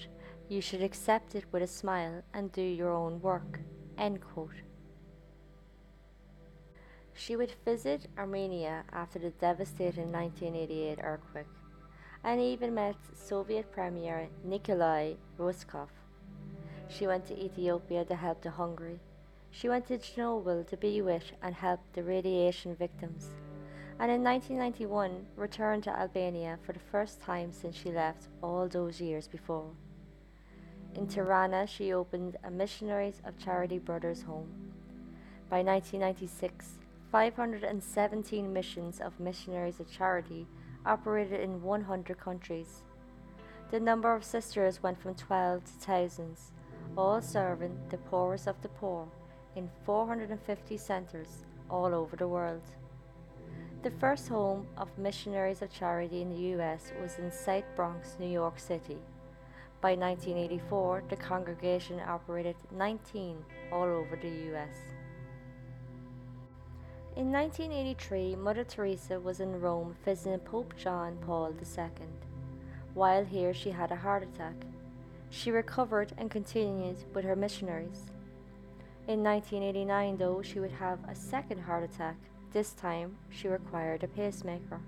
you 0.49 0.61
should 0.61 0.83
accept 0.83 1.35
it 1.35 1.45
with 1.53 1.63
a 1.63 1.67
smile 1.67 2.23
and 2.33 2.53
do 2.53 2.63
your 2.63 2.93
own 2.93 3.21
work. 3.21 3.61
End 3.99 4.21
quote. 4.21 4.63
She 7.15 7.35
would 7.35 7.53
visit 7.65 8.09
Armenia 8.19 8.85
after 8.93 9.19
the 9.19 9.31
devastating 9.31 10.13
1988 10.13 10.99
earthquake 11.03 11.47
and 12.23 12.41
even 12.41 12.75
met 12.75 12.97
Soviet 13.15 13.71
Premier 13.73 14.29
Nikolai 14.45 15.15
Ryzhkov. 15.39 15.89
She 16.89 17.07
went 17.07 17.27
to 17.27 17.39
Ethiopia 17.39 18.05
to 18.05 18.15
help 18.15 18.43
the 18.43 18.51
hungry. 18.51 19.01
She 19.51 19.69
went 19.69 19.87
to 19.87 19.99
Chernobyl 19.99 20.67
to 20.69 20.77
be 20.77 21.01
with 21.01 21.33
and 21.43 21.55
help 21.55 21.81
the 21.95 22.03
radiation 22.03 22.75
victims 22.75 23.31
and 23.99 24.11
in 24.11 24.23
1991 24.23 25.27
returned 25.37 25.83
to 25.85 25.99
Albania 25.99 26.59
for 26.63 26.73
the 26.73 26.79
first 26.79 27.21
time 27.21 27.51
since 27.51 27.75
she 27.75 27.91
left 27.91 28.29
all 28.43 28.69
those 28.69 29.01
years 29.01 29.27
before. 29.27 29.71
In 30.95 31.07
Tirana, 31.07 31.67
she 31.67 31.93
opened 31.93 32.37
a 32.45 32.51
Missionaries 32.51 33.23
of 33.25 33.39
Charity 33.39 33.79
Brothers 33.79 34.23
home. 34.23 34.73
By 35.49 35.63
1996, 35.63 36.79
517 37.11 38.53
missions 38.53 39.01
of 39.01 39.19
Missionaries 39.19 39.81
of 39.81 39.91
Charity 39.91 40.47
operated 40.85 41.41
in 41.41 41.63
100 41.63 42.19
countries. 42.19 42.83
The 43.71 43.81
number 43.81 44.15
of 44.15 44.25
sisters 44.25 44.83
went 44.83 45.01
from 45.01 45.15
12 45.15 45.65
to 45.65 45.73
thousands, 45.73 46.53
all 46.97 47.23
serving 47.23 47.79
the 47.89 47.99
poorest 47.99 48.47
of 48.47 48.61
the 48.63 48.69
poor 48.69 49.09
in 49.55 49.71
450 49.85 50.77
centers 50.77 51.45
all 51.71 51.95
over 51.95 52.15
the 52.15 52.29
world. 52.29 52.63
The 53.83 53.91
first 53.91 54.29
home 54.29 54.67
of 54.77 54.89
Missionaries 54.99 55.63
of 55.63 55.73
Charity 55.73 56.23
in 56.23 56.31
the 56.31 56.43
U.S. 56.57 56.93
was 57.01 57.19
in 57.19 57.31
South 57.31 57.65
Bronx, 57.77 58.17
New 58.19 58.27
York 58.27 58.59
City. 58.59 58.99
By 59.81 59.95
1984, 59.95 61.05
the 61.09 61.17
congregation 61.17 62.01
operated 62.01 62.57
19 62.73 63.45
all 63.71 63.85
over 63.85 64.17
the 64.17 64.29
U.S. 64.29 64.77
In 67.15 67.31
1983, 67.31 68.35
Mother 68.35 68.65
Teresa 68.65 69.21
was 69.21 69.41
in 69.41 69.61
Rome 69.61 69.95
visiting 70.05 70.41
Pope 70.41 70.75
John 70.77 71.17
Paul 71.25 71.55
II. 71.61 72.07
While 72.95 73.25
here, 73.25 73.55
she 73.55 73.71
had 73.71 73.93
a 73.93 73.97
heart 73.97 74.23
attack. 74.23 74.57
She 75.31 75.51
recovered 75.51 76.13
and 76.19 76.31
continued 76.31 76.97
with 77.15 77.25
her 77.25 77.37
missionaries. 77.37 78.11
In 79.07 79.23
1989, 79.23 80.17
though, 80.17 80.43
she 80.43 80.59
would 80.59 80.73
have 80.73 80.99
a 81.09 81.15
second 81.15 81.61
heart 81.61 81.85
attack 81.85 82.17
this 82.53 82.73
time, 82.73 83.17
she 83.31 83.49
required 83.49 84.03
a 84.03 84.09
pacemaker. 84.09 84.81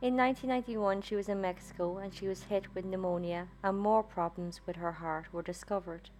In 0.00 0.16
1991, 0.16 1.02
she 1.02 1.16
was 1.16 1.28
in 1.28 1.40
Mexico 1.40 1.98
and 1.98 2.14
she 2.14 2.28
was 2.28 2.44
hit 2.44 2.72
with 2.74 2.84
pneumonia, 2.84 3.48
and 3.64 3.78
more 3.78 4.02
problems 4.02 4.60
with 4.64 4.76
her 4.76 4.92
heart 4.92 5.26
were 5.32 5.42
discovered. 5.42 6.10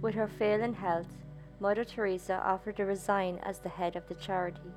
With 0.00 0.14
her 0.14 0.26
failing 0.26 0.74
health, 0.74 1.18
Mother 1.60 1.84
Teresa 1.84 2.42
offered 2.44 2.76
to 2.78 2.84
resign 2.84 3.38
as 3.42 3.58
the 3.58 3.68
head 3.68 3.94
of 3.94 4.08
the 4.08 4.14
charity, 4.14 4.72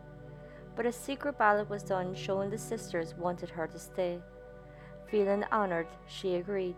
but 0.75 0.85
a 0.85 0.91
secret 0.91 1.37
ballot 1.37 1.69
was 1.69 1.83
done 1.83 2.13
showing 2.13 2.49
the 2.49 2.57
sisters 2.57 3.15
wanted 3.15 3.49
her 3.49 3.65
to 3.67 3.79
stay. 3.79 4.19
Feeling 5.09 5.45
honoured, 5.51 5.87
she 6.07 6.35
agreed. 6.35 6.75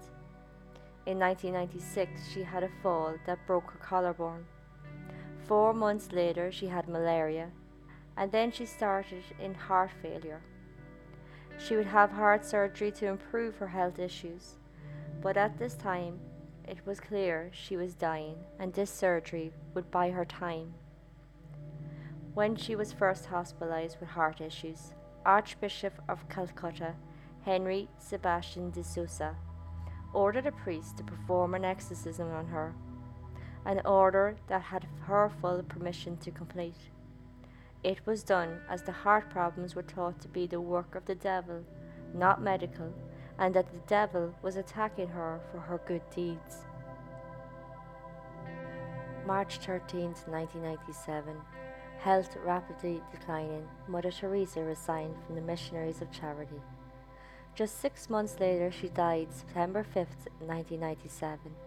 In 1.08 1.18
1996, 1.18 2.32
she 2.32 2.44
had 2.44 2.64
a 2.64 2.70
fall 2.84 3.16
that 3.26 3.46
broke 3.48 3.72
her 3.72 3.80
collarbone. 3.80 4.46
Four 5.48 5.74
months 5.74 6.12
later, 6.12 6.52
she 6.52 6.68
had 6.68 6.90
malaria, 6.90 7.52
and 8.18 8.34
then 8.34 8.52
she 8.52 8.66
started 8.66 9.24
in 9.40 9.54
heart 9.54 9.92
failure. 10.02 10.42
She 11.58 11.78
would 11.78 11.88
have 11.88 12.12
heart 12.12 12.46
surgery 12.46 12.92
to 12.92 13.08
improve 13.08 13.56
her 13.56 13.68
health 13.68 13.98
issues, 13.98 14.58
but 15.22 15.38
at 15.38 15.58
this 15.58 15.76
time, 15.76 16.20
it 16.68 16.86
was 16.86 17.00
clear 17.00 17.50
she 17.54 17.78
was 17.78 17.94
dying, 17.94 18.36
and 18.60 18.74
this 18.74 18.92
surgery 18.92 19.54
would 19.74 19.90
buy 19.90 20.10
her 20.10 20.26
time. 20.26 20.74
When 22.34 22.58
she 22.58 22.76
was 22.76 22.92
first 22.92 23.28
hospitalized 23.28 24.02
with 24.02 24.10
heart 24.10 24.42
issues, 24.42 24.94
Archbishop 25.26 25.94
of 26.10 26.28
Calcutta, 26.28 26.94
Henry 27.46 27.88
Sebastian 28.00 28.70
de 28.72 28.84
Sousa, 28.84 29.38
ordered 30.14 30.46
a 30.46 30.52
priest 30.52 30.98
to 30.98 31.06
perform 31.06 31.54
an 31.54 31.64
exorcism 31.64 32.30
on 32.34 32.48
her 32.48 32.76
an 33.68 33.82
order 33.86 34.38
that 34.48 34.62
had 34.62 34.88
her 35.02 35.30
full 35.42 35.62
permission 35.62 36.16
to 36.18 36.32
complete. 36.32 36.90
It 37.84 38.00
was 38.06 38.24
done 38.24 38.62
as 38.70 38.82
the 38.82 38.94
heart 38.94 39.30
problems 39.30 39.76
were 39.76 39.84
thought 39.84 40.22
to 40.22 40.30
be 40.30 40.48
the 40.48 40.62
work 40.62 40.96
of 40.96 41.06
the 41.06 41.16
devil, 41.16 41.64
not 42.14 42.42
medical, 42.42 42.94
and 43.38 43.54
that 43.54 43.72
the 43.72 43.82
devil 43.86 44.34
was 44.42 44.56
attacking 44.56 45.10
her 45.10 45.42
for 45.52 45.60
her 45.60 45.82
good 45.86 46.02
deeds. 46.16 46.66
March 49.26 49.58
13, 49.58 50.12
1997. 50.26 51.36
Health 52.00 52.38
rapidly 52.46 53.02
declining, 53.12 53.68
Mother 53.90 54.12
Teresa 54.12 54.62
resigned 54.62 55.16
from 55.26 55.36
the 55.36 55.42
Missionaries 55.42 56.02
of 56.02 56.10
Charity. 56.12 56.62
Just 57.54 57.82
six 57.82 58.10
months 58.10 58.40
later, 58.40 58.72
she 58.72 58.88
died 58.88 59.28
September 59.34 59.84
5, 59.84 60.08
1997. 60.40 61.67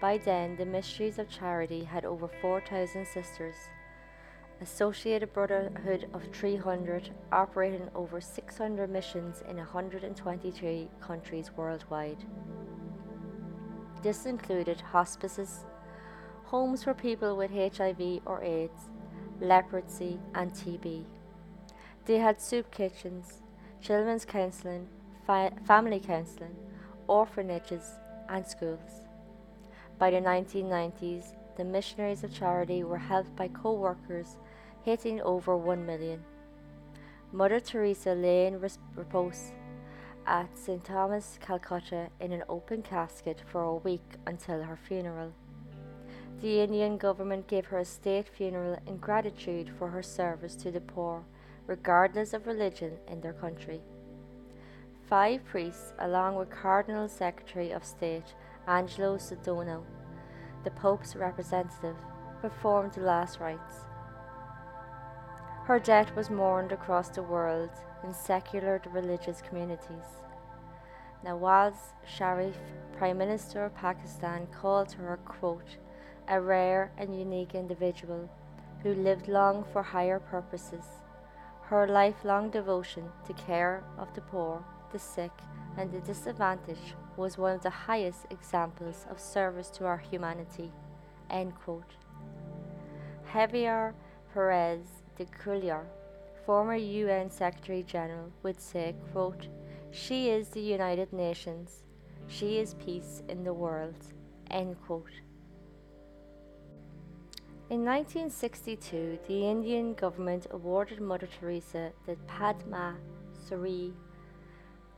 By 0.00 0.18
then, 0.18 0.56
the 0.56 0.64
Mysteries 0.64 1.18
of 1.18 1.28
Charity 1.28 1.82
had 1.82 2.04
over 2.04 2.28
4,000 2.28 3.04
sisters. 3.04 3.54
Associated 4.60 5.32
Brotherhood 5.32 6.08
of 6.12 6.22
300 6.32 7.10
operating 7.32 7.88
over 7.94 8.20
600 8.20 8.90
missions 8.90 9.42
in 9.48 9.56
123 9.56 10.88
countries 11.00 11.50
worldwide. 11.56 12.24
This 14.02 14.26
included 14.26 14.80
hospices, 14.80 15.64
homes 16.44 16.84
for 16.84 16.94
people 16.94 17.36
with 17.36 17.50
HIV 17.50 18.20
or 18.24 18.42
AIDS, 18.42 18.88
leprosy, 19.40 20.20
and 20.34 20.52
TB. 20.52 21.04
They 22.04 22.18
had 22.18 22.40
soup 22.40 22.70
kitchens, 22.70 23.42
children's 23.80 24.24
counselling, 24.24 24.88
fi- 25.26 25.52
family 25.66 26.00
counselling, 26.00 26.56
orphanages, 27.08 27.82
and 28.28 28.46
schools. 28.46 29.07
By 29.98 30.10
the 30.10 30.20
1990s, 30.20 31.34
the 31.56 31.64
missionaries 31.64 32.22
of 32.22 32.32
charity 32.32 32.84
were 32.84 32.98
helped 32.98 33.34
by 33.34 33.48
co 33.48 33.72
workers, 33.72 34.36
hitting 34.84 35.20
over 35.22 35.56
1 35.56 35.84
million. 35.84 36.22
Mother 37.32 37.58
Teresa 37.58 38.14
lay 38.14 38.46
in 38.46 38.60
repose 38.94 39.52
at 40.24 40.56
St. 40.56 40.84
Thomas, 40.84 41.38
Calcutta, 41.40 42.10
in 42.20 42.32
an 42.32 42.44
open 42.48 42.82
casket 42.82 43.42
for 43.50 43.62
a 43.62 43.74
week 43.74 44.04
until 44.26 44.62
her 44.62 44.76
funeral. 44.76 45.32
The 46.40 46.60
Indian 46.60 46.96
government 46.96 47.48
gave 47.48 47.66
her 47.66 47.78
a 47.78 47.84
state 47.84 48.28
funeral 48.28 48.78
in 48.86 48.98
gratitude 48.98 49.68
for 49.78 49.88
her 49.88 50.02
service 50.02 50.54
to 50.56 50.70
the 50.70 50.80
poor, 50.80 51.24
regardless 51.66 52.32
of 52.32 52.46
religion 52.46 52.98
in 53.08 53.20
their 53.20 53.32
country. 53.32 53.80
Five 55.08 55.44
priests, 55.44 55.92
along 55.98 56.36
with 56.36 56.50
Cardinal 56.50 57.08
Secretary 57.08 57.72
of 57.72 57.84
State 57.84 58.34
Angelo 58.68 59.16
Sodano, 59.16 59.82
the 60.62 60.70
Pope's 60.70 61.16
representative, 61.16 61.96
performed 62.42 62.92
the 62.92 63.00
last 63.00 63.40
rites. 63.40 63.86
Her 65.64 65.78
death 65.78 66.14
was 66.14 66.28
mourned 66.28 66.70
across 66.70 67.08
the 67.08 67.22
world 67.22 67.70
in 68.04 68.12
secular 68.12 68.80
religious 68.92 69.40
communities. 69.40 70.22
Nawaz 71.24 71.94
Sharif, 72.06 72.56
Prime 72.96 73.16
Minister 73.16 73.64
of 73.64 73.74
Pakistan, 73.74 74.46
called 74.60 74.92
her, 74.92 75.18
quote, 75.24 75.78
a 76.28 76.40
rare 76.40 76.92
and 76.98 77.18
unique 77.18 77.54
individual 77.54 78.28
who 78.82 78.92
lived 78.92 79.28
long 79.28 79.64
for 79.72 79.82
higher 79.82 80.20
purposes. 80.20 80.84
Her 81.62 81.88
lifelong 81.88 82.50
devotion 82.50 83.10
to 83.26 83.32
care 83.32 83.82
of 83.98 84.14
the 84.14 84.20
poor 84.20 84.62
the 84.92 84.98
sick, 84.98 85.32
and 85.76 85.92
the 85.92 86.00
disadvantaged 86.00 86.94
was 87.18 87.36
one 87.36 87.54
of 87.54 87.62
the 87.62 87.70
highest 87.70 88.26
examples 88.30 89.04
of 89.10 89.20
service 89.20 89.68
to 89.70 89.84
our 89.84 89.98
humanity. 89.98 90.72
End 91.28 91.52
quote. 91.56 91.96
Javier 93.32 93.92
Perez 94.32 95.02
de 95.16 95.26
Cuellar, 95.26 95.84
former 96.46 96.76
UN 96.76 97.28
Secretary 97.28 97.82
General, 97.82 98.30
would 98.42 98.60
say, 98.60 98.94
quote, 99.12 99.48
She 99.90 100.30
is 100.30 100.48
the 100.48 100.60
United 100.60 101.12
Nations. 101.12 101.82
She 102.28 102.58
is 102.58 102.74
peace 102.74 103.22
in 103.28 103.42
the 103.42 103.52
world. 103.52 103.96
End 104.50 104.76
quote. 104.86 105.20
In 107.70 107.84
1962, 107.84 109.18
the 109.28 109.46
Indian 109.46 109.92
government 109.92 110.46
awarded 110.52 111.00
Mother 111.00 111.28
Teresa 111.38 111.92
the 112.06 112.16
Padma 112.26 112.96
Shri 113.46 113.92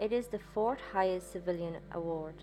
it 0.01 0.13
is 0.13 0.29
the 0.29 0.39
fourth 0.39 0.79
highest 0.95 1.31
civilian 1.31 1.77
award. 1.93 2.43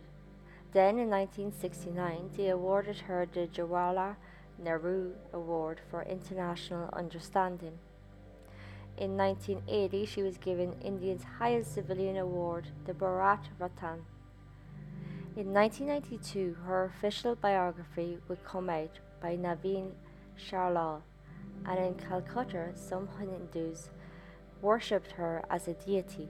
Then 0.74 1.00
in 1.00 1.10
1969, 1.10 2.30
they 2.38 2.50
awarded 2.50 3.00
her 3.00 3.26
the 3.26 3.48
Jawaharlal 3.48 4.16
Nehru 4.64 5.14
Award 5.34 5.82
for 5.90 6.04
International 6.04 6.88
Understanding. 6.94 7.80
In 8.96 9.18
1980, 9.18 10.06
she 10.06 10.22
was 10.22 10.38
given 10.38 10.76
India's 10.84 11.24
highest 11.40 11.74
civilian 11.74 12.18
award, 12.18 12.68
the 12.86 12.94
Bharat 12.94 13.46
Ratna. 13.58 13.98
In 15.36 15.52
1992, 15.52 16.58
her 16.66 16.86
official 16.86 17.36
biography 17.36 18.20
would 18.28 18.44
come 18.44 18.70
out 18.70 19.00
by 19.20 19.36
Navin 19.36 19.94
Chawla, 20.38 21.02
and 21.66 21.80
in 21.80 21.96
Calcutta, 21.96 22.74
some 22.76 23.10
Hindus 23.20 23.90
worshipped 24.62 25.14
her 25.14 25.44
as 25.50 25.68
a 25.68 25.74
deity. 25.74 26.30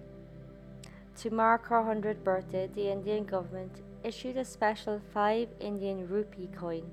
To 1.17 1.31
mark 1.31 1.65
her 1.69 1.81
100th 1.81 2.23
birthday, 2.23 2.69
the 2.75 2.91
Indian 2.91 3.25
government 3.25 3.81
issued 4.03 4.37
a 4.37 4.45
special 4.45 5.01
5 5.15 5.49
Indian 5.59 6.07
rupee 6.07 6.47
coin, 6.55 6.91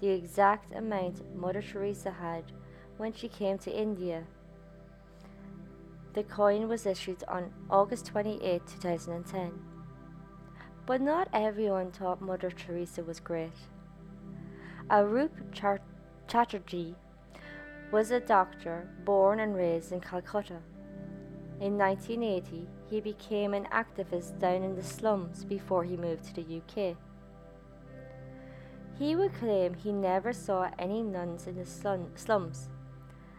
the 0.00 0.08
exact 0.08 0.74
amount 0.74 1.34
Mother 1.34 1.62
Teresa 1.62 2.10
had 2.10 2.52
when 2.98 3.14
she 3.14 3.26
came 3.26 3.56
to 3.58 3.74
India. 3.74 4.24
The 6.12 6.24
coin 6.24 6.68
was 6.68 6.84
issued 6.84 7.24
on 7.26 7.50
August 7.70 8.04
28, 8.06 8.66
2010. 8.66 9.52
But 10.84 11.00
not 11.00 11.28
everyone 11.32 11.90
thought 11.90 12.20
Mother 12.20 12.50
Teresa 12.50 13.02
was 13.02 13.18
great. 13.18 13.52
Arup 14.90 15.30
Chatterjee 16.26 16.96
was 17.90 18.10
a 18.10 18.20
doctor 18.20 18.90
born 19.06 19.40
and 19.40 19.54
raised 19.56 19.90
in 19.90 20.00
Calcutta. 20.00 20.58
In 21.60 21.76
1980, 21.76 22.68
he 22.88 23.00
became 23.00 23.52
an 23.52 23.66
activist 23.72 24.38
down 24.38 24.62
in 24.62 24.76
the 24.76 24.82
slums 24.82 25.44
before 25.44 25.82
he 25.82 25.96
moved 25.96 26.24
to 26.24 26.34
the 26.34 26.58
UK. 26.58 26.96
He 28.96 29.16
would 29.16 29.34
claim 29.34 29.74
he 29.74 29.92
never 29.92 30.32
saw 30.32 30.70
any 30.78 31.02
nuns 31.02 31.46
in 31.48 31.56
the 31.56 31.66
slums, 31.66 32.68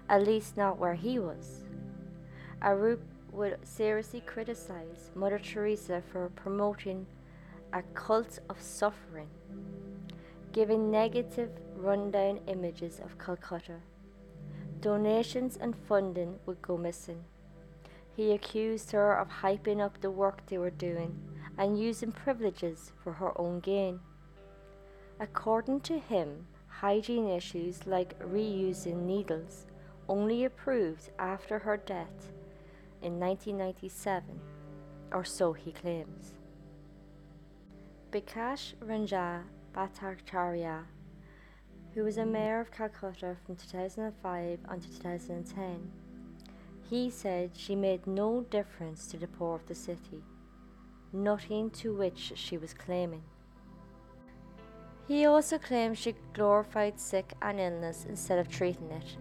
at 0.09 0.25
least 0.25 0.57
not 0.57 0.77
where 0.77 0.95
he 0.95 1.17
was. 1.17 1.63
Arup 2.61 2.99
would 3.31 3.57
seriously 3.63 4.21
criticize 4.25 5.11
Mother 5.15 5.39
Teresa 5.39 6.01
for 6.11 6.29
promoting 6.35 7.05
a 7.71 7.83
cult 7.93 8.39
of 8.49 8.61
suffering, 8.61 9.29
giving 10.51 10.91
negative 10.91 11.51
rundown 11.75 12.39
images 12.47 12.99
of 12.99 13.17
Calcutta. 13.17 13.77
Donations 14.81 15.57
and 15.57 15.75
funding 15.75 16.39
would 16.45 16.61
go 16.61 16.77
missing. 16.77 17.23
He 18.19 18.33
accused 18.33 18.91
her 18.91 19.13
of 19.17 19.29
hyping 19.29 19.79
up 19.79 20.01
the 20.01 20.11
work 20.11 20.45
they 20.45 20.57
were 20.57 20.71
doing 20.71 21.17
and 21.57 21.79
using 21.79 22.11
privileges 22.11 22.91
for 23.01 23.13
her 23.13 23.31
own 23.39 23.61
gain. 23.61 24.01
According 25.21 25.79
to 25.87 25.99
him, 25.99 26.45
hygiene 26.67 27.29
issues 27.29 27.87
like 27.87 28.19
reusing 28.19 29.05
needles 29.05 29.67
only 30.09 30.43
approved 30.43 31.11
after 31.17 31.59
her 31.59 31.77
death 31.77 32.33
in 33.01 33.21
1997, 33.21 34.37
or 35.13 35.23
so 35.23 35.53
he 35.53 35.71
claims. 35.71 36.33
Bikash 38.11 38.73
Ranjan 38.85 39.43
Bhattacharya, 39.73 40.83
who 41.93 42.03
was 42.03 42.17
a 42.17 42.25
mayor 42.25 42.59
of 42.59 42.69
Calcutta 42.69 43.37
from 43.45 43.55
2005 43.55 44.59
until 44.67 44.91
2010, 44.91 45.89
he 46.89 47.09
said 47.09 47.51
she 47.53 47.75
made 47.75 48.07
no 48.07 48.41
difference 48.49 49.05
to 49.07 49.17
the 49.17 49.27
poor 49.27 49.55
of 49.55 49.67
the 49.67 49.75
city, 49.75 50.23
nothing 51.13 51.69
to 51.69 51.93
which 51.93 52.33
she 52.35 52.57
was 52.57 52.73
claiming. 52.73 53.21
He 55.07 55.25
also 55.25 55.57
claimed 55.57 55.97
she 55.97 56.15
glorified 56.33 56.99
sick 56.99 57.33
and 57.41 57.59
illness 57.59 58.05
instead 58.07 58.39
of 58.39 58.49
treating 58.49 58.89
it. 58.91 59.17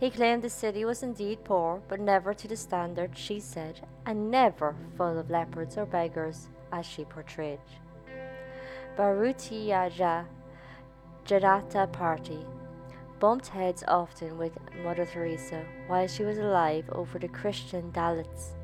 He 0.00 0.10
claimed 0.10 0.42
the 0.42 0.50
city 0.50 0.84
was 0.84 1.02
indeed 1.02 1.44
poor, 1.44 1.80
but 1.88 2.00
never 2.00 2.34
to 2.34 2.48
the 2.48 2.56
standard 2.56 3.16
she 3.16 3.40
said, 3.40 3.80
and 4.04 4.30
never 4.30 4.74
full 4.96 5.18
of 5.18 5.30
leopards 5.30 5.78
or 5.78 5.86
beggars 5.86 6.48
as 6.72 6.84
she 6.84 7.04
portrayed. 7.04 7.60
Bharatiya 8.96 10.26
Janata 11.24 11.92
Party 11.92 12.44
bumped 13.22 13.46
heads 13.46 13.84
often 13.86 14.36
with 14.36 14.50
Mother 14.82 15.06
Teresa 15.06 15.64
while 15.86 16.08
she 16.08 16.24
was 16.24 16.38
alive 16.38 16.84
over 16.90 17.20
the 17.20 17.28
Christian 17.28 17.92
Dalits. 17.92 18.54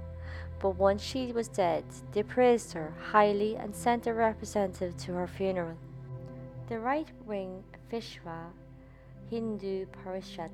But 0.59 0.71
once 0.71 1.01
she 1.01 1.31
was 1.31 1.47
dead, 1.47 1.85
they 2.11 2.25
praised 2.25 2.73
her 2.73 2.93
highly 3.13 3.55
and 3.55 3.73
sent 3.73 4.09
a 4.09 4.13
representative 4.13 4.97
to 4.97 5.13
her 5.13 5.29
funeral. 5.29 5.79
The 6.69 6.81
right 6.81 7.07
wing 7.25 7.63
Vishwa 7.89 8.47
Hindu 9.31 9.87
Parishad 9.87 10.51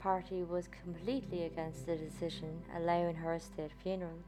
party 0.00 0.42
was 0.42 0.68
completely 0.68 1.44
against 1.44 1.86
the 1.86 1.96
decision 1.96 2.60
allowing 2.76 3.16
her 3.16 3.32
a 3.32 3.40
state 3.40 3.72
funeral. 3.82 4.18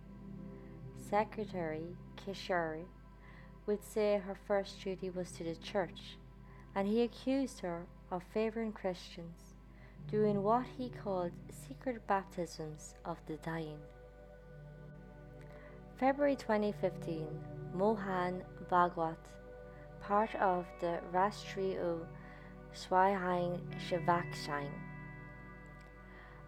Secretary 0.96 1.98
Kishore 2.16 2.86
would 3.66 3.84
say 3.84 4.22
her 4.26 4.38
first 4.48 4.82
duty 4.82 5.10
was 5.10 5.32
to 5.32 5.44
the 5.44 5.56
church, 5.56 6.16
and 6.74 6.88
he 6.88 7.02
accused 7.02 7.60
her 7.60 7.84
of 8.10 8.22
favouring 8.34 8.72
Christians, 8.72 9.54
doing 10.10 10.42
what 10.42 10.66
he 10.76 10.90
called 10.90 11.32
secret 11.50 12.06
baptisms 12.06 12.94
of 13.04 13.18
the 13.26 13.36
dying. 13.38 13.78
February 15.98 16.36
2015, 16.36 17.26
Mohan 17.74 18.42
Bhagwat, 18.70 19.16
part 20.00 20.34
of 20.36 20.66
the 20.80 20.98
Rashtriya 21.12 22.00
Sangh, 24.34 24.70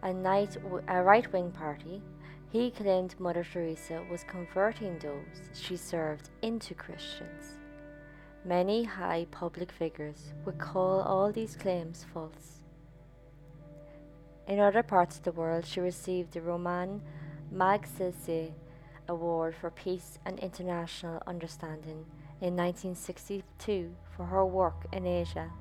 a, 0.02 0.18
a 0.88 1.02
right 1.02 1.32
wing 1.32 1.50
party, 1.52 2.02
he 2.50 2.70
claimed 2.70 3.18
Mother 3.18 3.44
Teresa 3.44 4.04
was 4.10 4.24
converting 4.24 4.98
those 4.98 5.50
she 5.54 5.76
served 5.76 6.30
into 6.42 6.74
Christians. 6.74 7.58
Many 8.44 8.82
high 8.82 9.28
public 9.30 9.70
figures 9.70 10.32
would 10.44 10.58
call 10.58 11.00
all 11.00 11.30
these 11.30 11.54
claims 11.54 12.04
false. 12.12 12.64
In 14.48 14.58
other 14.58 14.82
parts 14.82 15.16
of 15.16 15.22
the 15.22 15.30
world, 15.30 15.64
she 15.64 15.78
received 15.78 16.32
the 16.32 16.40
Ramon 16.40 17.02
Magsaysay 17.54 18.52
Award 19.06 19.54
for 19.54 19.70
Peace 19.70 20.18
and 20.26 20.40
International 20.40 21.22
Understanding 21.24 22.04
in 22.40 22.56
1962 22.56 23.94
for 24.16 24.24
her 24.26 24.44
work 24.44 24.86
in 24.92 25.06
Asia. 25.06 25.52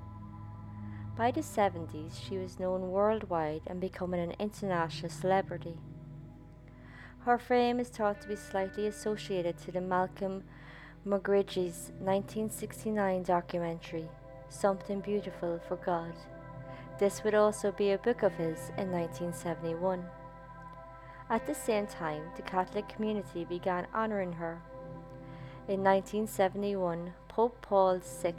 By 1.15 1.29
the 1.29 1.41
70s, 1.41 2.13
she 2.27 2.39
was 2.39 2.59
known 2.59 2.89
worldwide 2.89 3.61
and 3.67 3.79
becoming 3.79 4.21
an 4.21 4.33
international 4.39 5.11
celebrity. 5.11 5.77
Her 7.25 7.37
fame 7.37 7.79
is 7.79 7.89
thought 7.89 8.21
to 8.21 8.27
be 8.27 8.35
slightly 8.35 8.87
associated 8.87 9.59
to 9.59 9.71
the 9.71 9.81
Malcolm 9.81 10.45
Muggeridge's 11.03 11.91
1969 11.97 13.23
documentary, 13.23 14.07
Something 14.49 14.99
Beautiful 14.99 15.59
for 15.67 15.77
God. 15.77 16.13
This 16.99 17.23
would 17.23 17.33
also 17.33 17.71
be 17.71 17.89
a 17.89 17.97
book 17.97 18.21
of 18.21 18.33
his 18.33 18.69
in 18.77 18.91
1971. 18.91 20.05
At 21.27 21.47
the 21.47 21.55
same 21.55 21.87
time, 21.87 22.21
the 22.35 22.43
Catholic 22.43 22.87
community 22.87 23.45
began 23.45 23.87
honouring 23.95 24.33
her. 24.33 24.61
In 25.67 25.83
1971, 25.83 27.13
Pope 27.27 27.57
Paul 27.63 27.99
VI 28.21 28.35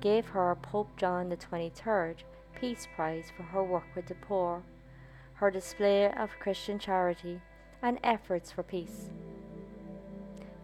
gave 0.00 0.24
her 0.28 0.56
Pope 0.62 0.96
John 0.96 1.30
XXIII 1.30 2.24
Peace 2.58 2.88
Prize 2.96 3.30
for 3.36 3.42
her 3.42 3.62
work 3.62 3.94
with 3.94 4.06
the 4.06 4.14
poor, 4.14 4.62
her 5.34 5.50
display 5.50 6.10
of 6.10 6.30
Christian 6.40 6.78
charity, 6.78 7.42
and 7.82 7.98
efforts 8.02 8.50
for 8.50 8.62
peace. 8.62 9.10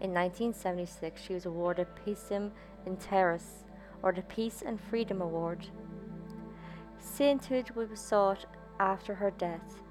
In 0.00 0.14
1976, 0.14 1.22
she 1.22 1.34
was 1.34 1.44
awarded 1.44 1.86
Pacem 1.94 2.52
in 2.86 2.96
Terris, 2.96 3.64
or 4.02 4.12
the 4.12 4.22
Peace 4.22 4.62
and 4.64 4.80
Freedom 4.80 5.20
Award. 5.20 5.66
Sainthood 6.98 7.70
was 7.72 8.00
sought 8.00 8.46
after 8.78 9.14
her 9.14 9.30
death, 9.30 9.82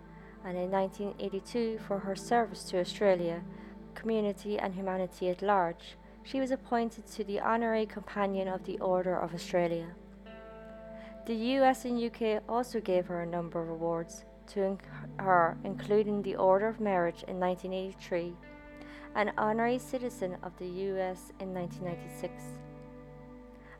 and 0.43 0.57
in 0.57 0.71
1982, 0.71 1.79
for 1.87 1.99
her 1.99 2.15
service 2.15 2.63
to 2.65 2.79
Australia, 2.79 3.43
community, 3.93 4.57
and 4.57 4.73
humanity 4.73 5.29
at 5.29 5.43
large, 5.43 5.97
she 6.23 6.39
was 6.39 6.51
appointed 6.51 7.05
to 7.05 7.23
the 7.23 7.39
Honorary 7.39 7.85
Companion 7.85 8.47
of 8.47 8.63
the 8.65 8.79
Order 8.79 9.15
of 9.15 9.33
Australia. 9.35 9.87
The 11.27 11.35
US 11.35 11.85
and 11.85 12.01
UK 12.01 12.41
also 12.49 12.79
gave 12.79 13.05
her 13.05 13.21
a 13.21 13.27
number 13.27 13.61
of 13.61 13.69
awards 13.69 14.25
to 14.47 14.77
her, 15.19 15.57
including 15.63 16.23
the 16.23 16.35
Order 16.35 16.67
of 16.67 16.79
Merit 16.79 17.23
in 17.27 17.39
1983, 17.39 18.33
an 19.15 19.31
honorary 19.37 19.79
citizen 19.79 20.37
of 20.43 20.57
the 20.57 20.67
US 20.67 21.31
in 21.39 21.53
1996. 21.53 22.43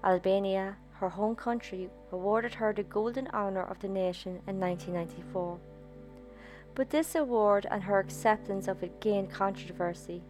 Albania, 0.04 0.78
her 0.94 1.10
home 1.10 1.36
country, 1.36 1.90
awarded 2.12 2.54
her 2.56 2.74
the 2.74 2.84
Golden 2.84 3.28
Honour 3.28 3.64
of 3.64 3.80
the 3.80 3.88
Nation 3.88 4.42
in 4.48 4.60
1994. 4.60 5.60
But 6.76 6.90
this 6.90 7.16
award 7.16 7.68
and 7.70 7.84
her 7.84 8.00
acceptance 8.00 8.68
of 8.68 8.84
it 8.84 9.02
gained 9.02 9.32
controversy 9.32 10.22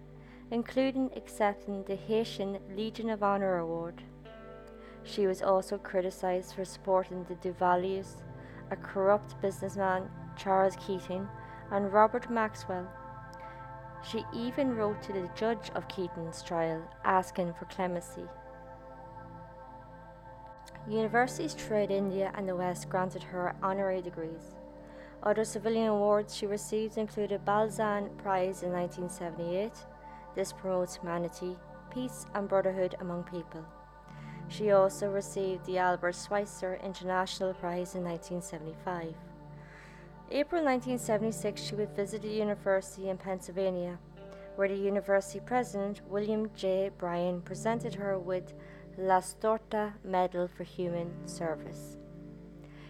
including 0.51 1.12
accepting 1.15 1.83
the 1.83 1.95
Haitian 1.95 2.57
Legion 2.75 3.09
of 3.09 3.23
Honor 3.23 3.57
Award. 3.57 4.01
She 5.03 5.27
was 5.27 5.41
also 5.41 5.77
criticized 5.77 6.55
for 6.55 6.65
supporting 6.65 7.23
the 7.25 7.35
Duvaliers, 7.35 8.21
a 8.71 8.75
corrupt 8.75 9.39
businessman, 9.41 10.09
Charles 10.38 10.75
Keating, 10.75 11.27
and 11.71 11.93
Robert 11.93 12.29
Maxwell. 12.29 12.88
She 14.03 14.25
even 14.33 14.75
wrote 14.75 15.01
to 15.03 15.13
the 15.13 15.29
judge 15.35 15.69
of 15.75 15.88
Keating's 15.88 16.41
trial 16.41 16.81
asking 17.03 17.53
for 17.53 17.65
clemency. 17.65 18.23
Universities 20.88 21.53
throughout 21.53 21.91
India 21.91 22.31
and 22.35 22.47
the 22.47 22.55
West 22.55 22.89
granted 22.89 23.23
her 23.23 23.55
honorary 23.62 24.01
degrees. 24.01 24.55
Other 25.21 25.43
civilian 25.43 25.88
awards 25.88 26.33
she 26.33 26.47
received 26.47 26.97
included 26.97 27.45
Balzan 27.45 28.17
Prize 28.17 28.63
in 28.63 28.71
1978, 28.71 29.73
this 30.33 30.53
promotes 30.53 30.95
humanity, 30.95 31.57
peace, 31.93 32.25
and 32.33 32.47
brotherhood 32.47 32.95
among 33.01 33.23
people. 33.23 33.65
She 34.47 34.71
also 34.71 35.09
received 35.09 35.65
the 35.65 35.77
Albert 35.77 36.15
Schweitzer 36.15 36.79
International 36.83 37.53
Prize 37.53 37.95
in 37.95 38.03
1975. 38.03 39.13
April 40.32 40.63
1976, 40.63 41.62
she 41.62 41.76
would 41.76 41.96
visit 41.96 42.24
a 42.24 42.28
university 42.28 43.10
in 43.10 43.18
Pennsylvania, 43.18 43.98
where 44.56 44.68
the 44.68 44.76
university 44.76 45.39
president, 45.39 46.02
William 46.08 46.50
J. 46.56 46.92
Byron, 47.00 47.42
presented 47.42 47.96
her 47.96 48.20
with 48.20 48.54
La 48.98 49.20
Storta 49.22 49.94
Medal 50.04 50.48
for 50.48 50.63
Human 50.63 51.12
Service. 51.28 51.98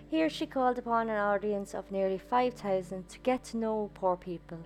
Here 0.07 0.29
she 0.29 0.45
called 0.45 0.77
upon 0.77 1.09
an 1.09 1.17
audience 1.17 1.73
of 1.73 1.91
nearly 1.91 2.17
5,000 2.17 3.07
to 3.07 3.19
get 3.19 3.43
to 3.45 3.57
know 3.57 3.91
poor 3.93 4.17
people 4.17 4.59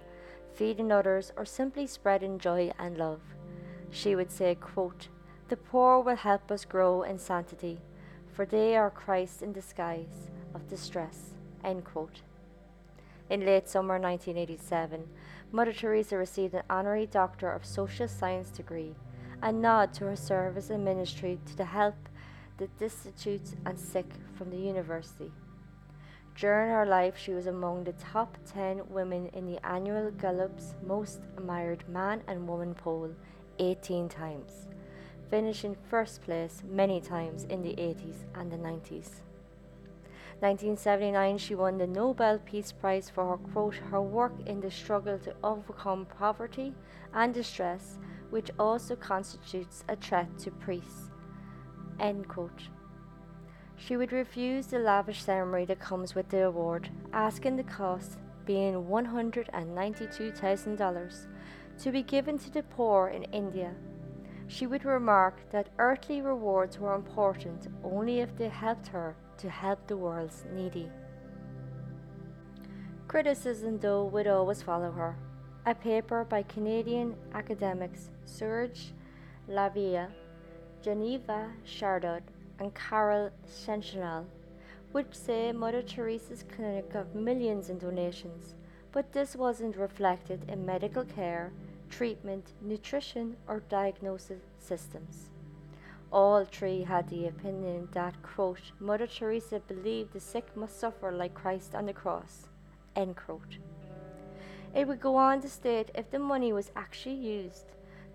feeding 0.54 0.92
others, 0.92 1.32
or 1.36 1.46
simply 1.46 1.88
spreading 1.88 2.38
joy 2.38 2.72
and 2.80 2.98
love. 2.98 3.22
She 3.90 4.16
would 4.16 4.32
say, 4.32 4.56
quote, 4.56 5.08
The 5.50 5.58
poor 5.58 6.00
will 6.00 6.16
help 6.16 6.52
us 6.52 6.66
grow 6.66 7.04
in 7.04 7.20
sanctity, 7.20 7.80
for 8.32 8.46
they 8.46 8.76
are 8.76 8.90
Christ 8.90 9.42
in 9.42 9.52
disguise 9.52 10.30
of 10.54 10.68
distress. 10.68 11.32
End 11.64 11.84
quote. 11.84 12.22
In 13.30 13.46
late 13.46 13.70
summer 13.70 13.98
1987, 14.00 15.08
Mother 15.52 15.74
Teresa 15.74 16.18
received 16.18 16.54
an 16.54 16.64
honorary 16.70 17.06
Doctor 17.06 17.52
of 17.52 17.66
Social 17.66 18.08
Science 18.08 18.50
degree, 18.50 18.96
a 19.42 19.52
nod 19.52 19.94
to 19.94 20.06
her 20.06 20.16
service 20.16 20.70
and 20.70 20.84
ministry 20.84 21.40
to 21.46 21.56
the 21.56 21.66
help 21.66 21.96
the 22.58 22.68
destitute 22.80 23.56
and 23.66 23.80
sick 23.80 24.06
from 24.38 24.50
the 24.50 24.58
university. 24.58 25.32
During 26.36 26.72
her 26.72 26.86
life, 26.86 27.18
she 27.18 27.34
was 27.34 27.48
among 27.48 27.84
the 27.84 27.94
top 27.94 28.38
10 28.54 28.90
women 28.90 29.28
in 29.34 29.46
the 29.46 29.64
annual 29.66 30.12
Gallup's 30.12 30.76
Most 30.86 31.22
Admired 31.38 31.88
Man 31.88 32.22
and 32.28 32.48
Woman 32.48 32.74
poll 32.74 33.12
18 33.60 34.10
times, 34.10 34.68
finishing 35.30 35.76
first 35.90 36.22
place 36.24 36.62
many 36.68 37.00
times 37.00 37.44
in 37.46 37.62
the 37.62 37.76
80s 37.76 38.26
and 38.36 38.52
the 38.52 38.58
90s. 38.58 39.22
1979, 40.40 41.38
she 41.38 41.56
won 41.56 41.78
the 41.78 41.88
Nobel 41.88 42.40
Peace 42.40 42.72
Prize 42.72 43.10
for 43.10 43.30
her 43.30 43.38
quote, 43.38 43.76
her 43.76 44.02
work 44.02 44.34
in 44.46 44.60
the 44.60 44.72
struggle 44.72 45.18
to 45.20 45.36
overcome 45.44 46.06
poverty 46.06 46.74
and 47.14 47.34
distress, 47.34 47.98
which 48.30 48.52
also 48.60 48.96
constitutes 48.96 49.84
a 49.88 49.96
threat 49.96 50.38
to 50.40 50.52
peace. 50.52 51.10
End 52.00 52.28
quote. 52.28 52.70
She 53.76 53.98
would 53.98 54.12
refuse 54.12 54.68
the 54.68 54.80
lavish 54.80 55.24
ceremony 55.24 55.66
that 55.66 55.80
comes 55.80 56.16
with 56.16 56.30
the 56.30 56.46
award, 56.46 56.90
asking 57.12 57.56
the 57.56 57.64
cost, 57.64 58.18
being 58.46 58.74
$192,000, 58.74 61.28
to 61.80 61.92
be 61.92 62.04
given 62.04 62.38
to 62.38 62.52
the 62.52 62.64
poor 62.64 63.10
in 63.10 63.24
India. 63.24 63.74
She 64.48 64.68
would 64.68 64.86
remark 64.86 65.50
that 65.52 65.70
earthly 65.80 66.22
rewards 66.22 66.80
were 66.80 66.96
important 66.96 67.68
only 67.84 68.20
if 68.20 68.38
they 68.38 68.50
helped 68.50 68.88
her 68.88 69.16
to 69.38 69.50
help 69.50 69.86
the 69.88 69.98
world's 69.98 70.46
needy. 70.54 70.90
Criticism, 73.08 73.80
though, 73.80 74.06
would 74.06 74.28
always 74.28 74.62
follow 74.62 74.92
her. 74.92 75.16
A 75.66 75.76
paper 75.76 76.26
by 76.26 76.44
Canadian 76.44 77.16
academics 77.34 78.10
Serge 78.26 78.94
Larivée, 79.50 80.10
Geneviève 80.84 81.52
Chénard, 81.66 82.24
and 82.60 82.74
Carole 82.74 83.32
Sénéchal 83.48 84.26
would 84.94 85.14
say 85.16 85.52
Mother 85.52 85.82
Teresa's 85.82 86.44
clinic 86.56 86.92
got 86.92 87.16
millions 87.16 87.70
in 87.70 87.78
donations, 87.78 88.56
but 88.92 89.12
this 89.12 89.36
wasn't 89.36 89.76
reflected 89.76 90.48
in 90.50 90.66
medical 90.66 91.04
care, 91.04 91.52
treatment, 91.90 92.54
nutrition, 92.62 93.36
or 93.48 93.62
diagnosis 93.70 94.42
systems. 94.60 95.30
All 96.14 96.46
three 96.46 96.84
had 96.84 97.10
the 97.10 97.26
opinion 97.28 97.90
that, 97.92 98.22
quote, 98.22 98.72
Mother 98.80 99.08
Teresa 99.08 99.60
believed 99.60 100.14
the 100.14 100.20
sick 100.20 100.56
must 100.56 100.80
suffer 100.80 101.12
like 101.12 101.34
Christ 101.34 101.74
on 101.74 101.88
the 101.88 101.94
cross, 101.94 102.48
end 102.96 103.18
quote. 103.18 103.58
It 104.76 104.88
would 104.88 105.02
go 105.02 105.16
on 105.16 105.42
to 105.42 105.50
state 105.50 105.90
if 105.96 106.12
the 106.12 106.20
money 106.20 106.54
was 106.54 106.72
actually 106.76 107.16
used, 107.16 107.66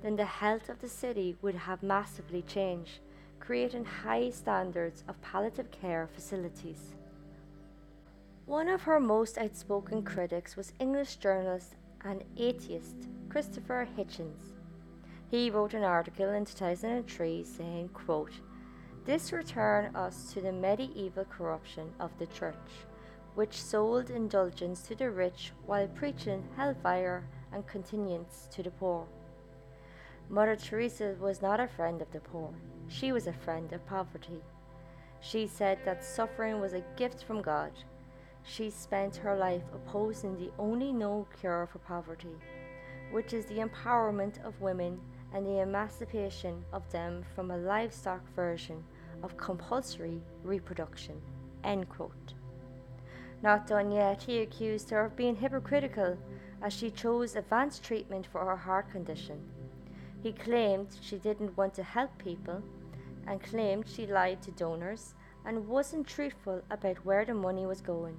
then 0.01 0.15
the 0.15 0.25
health 0.25 0.69
of 0.69 0.81
the 0.81 0.89
city 0.89 1.37
would 1.43 1.57
have 1.57 1.83
massively 1.83 2.43
changed 2.43 3.01
creating 3.41 3.85
high 3.85 4.31
standards 4.31 5.03
of 5.09 5.21
palliative 5.23 5.71
care 5.71 6.09
facilities. 6.15 6.93
One 8.47 8.69
of 8.69 8.83
her 8.83 9.01
most 9.01 9.39
outspoken 9.39 10.03
critics 10.03 10.57
was 10.57 10.73
English 10.79 11.17
journalist 11.17 11.75
and 12.05 12.25
atheist 12.37 13.09
Christopher 13.29 13.89
Hitchens. 13.97 14.48
He 15.31 15.51
wrote 15.51 15.75
an 15.75 15.85
article 15.85 16.31
in 16.31 16.47
2003 16.47 17.45
saying, 17.45 17.91
quote, 17.93 18.33
This 19.05 19.31
returned 19.31 19.95
us 19.95 20.33
to 20.33 20.41
the 20.41 20.53
medieval 20.53 21.27
corruption 21.27 21.93
of 22.01 22.11
the 22.19 22.27
church, 22.29 22.87
which 23.35 23.61
sold 23.61 24.09
indulgence 24.09 24.81
to 24.89 24.95
the 24.95 25.11
rich 25.11 25.53
while 25.67 25.87
preaching 25.89 26.49
hellfire 26.57 27.29
and 27.53 27.67
continuance 27.67 28.49
to 28.53 28.63
the 28.63 28.71
poor. 28.71 29.07
Mother 30.31 30.57
Teresa 30.57 31.15
was 31.21 31.43
not 31.43 31.61
a 31.61 31.69
friend 31.69 32.01
of 32.01 32.11
the 32.11 32.21
poor. 32.21 32.55
She 32.89 33.13
was 33.13 33.27
a 33.27 33.33
friend 33.35 33.71
of 33.75 33.85
poverty. 33.85 34.41
She 35.21 35.47
said 35.47 35.79
that 35.85 36.07
suffering 36.07 36.59
was 36.59 36.73
a 36.73 36.85
gift 36.97 37.25
from 37.25 37.43
God. 37.43 37.73
She 38.45 38.71
spent 38.71 39.17
her 39.17 39.37
life 39.37 39.65
opposing 39.75 40.39
the 40.39 40.51
only 40.59 40.91
known 40.91 41.27
cure 41.39 41.69
for 41.71 41.81
poverty, 41.81 42.37
which 43.11 43.35
is 43.35 43.45
the 43.45 43.59
empowerment 43.59 44.43
of 44.43 44.61
women 44.63 44.99
and 45.33 45.47
the 45.47 45.61
emancipation 45.61 46.65
of 46.73 46.91
them 46.91 47.25
from 47.35 47.51
a 47.51 47.57
livestock 47.57 48.23
version 48.35 48.83
of 49.23 49.37
compulsory 49.37 50.21
reproduction. 50.43 51.21
End 51.65 51.89
quote. 51.89 52.35
Not 53.43 53.67
done 53.67 53.93
yet, 53.93 54.23
he 54.23 54.41
accused 54.41 54.91
her 54.91 55.05
of 55.05 55.17
being 55.17 55.37
hypocritical 55.37 56.19
as 56.63 56.73
she 56.73 56.91
chose 56.91 57.37
advanced 57.37 57.85
treatment 57.85 58.27
for 58.27 58.45
her 58.45 58.57
heart 58.57 58.91
condition. 58.91 59.41
He 60.23 60.33
claimed 60.33 60.89
she 61.01 61.19
didn't 61.19 61.57
want 61.57 61.75
to 61.75 61.83
help 61.83 62.19
people 62.19 62.63
and 63.27 63.43
claimed 63.43 63.89
she 63.89 64.07
lied 64.07 64.43
to 64.43 64.51
donors 64.53 65.15
and 65.45 65.69
wasn't 65.69 66.07
truthful 66.07 66.63
about 66.71 67.05
where 67.05 67.25
the 67.25 67.35
money 67.35 67.67
was 67.67 67.81
going. 67.81 68.17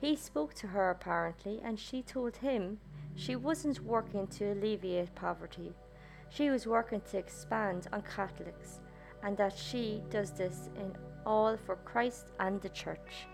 He 0.00 0.16
spoke 0.16 0.54
to 0.54 0.68
her 0.68 0.90
apparently, 0.90 1.60
and 1.64 1.78
she 1.78 2.02
told 2.02 2.36
him 2.36 2.78
she 3.16 3.36
wasn't 3.36 3.80
working 3.80 4.26
to 4.28 4.52
alleviate 4.52 5.14
poverty. 5.14 5.72
She 6.30 6.50
was 6.50 6.66
working 6.66 7.00
to 7.10 7.18
expand 7.18 7.88
on 7.92 8.02
Catholics, 8.02 8.80
and 9.22 9.36
that 9.36 9.56
she 9.56 10.02
does 10.10 10.30
this 10.32 10.68
in 10.76 10.92
all 11.24 11.56
for 11.56 11.76
Christ 11.76 12.26
and 12.40 12.60
the 12.60 12.68
Church. 12.68 13.26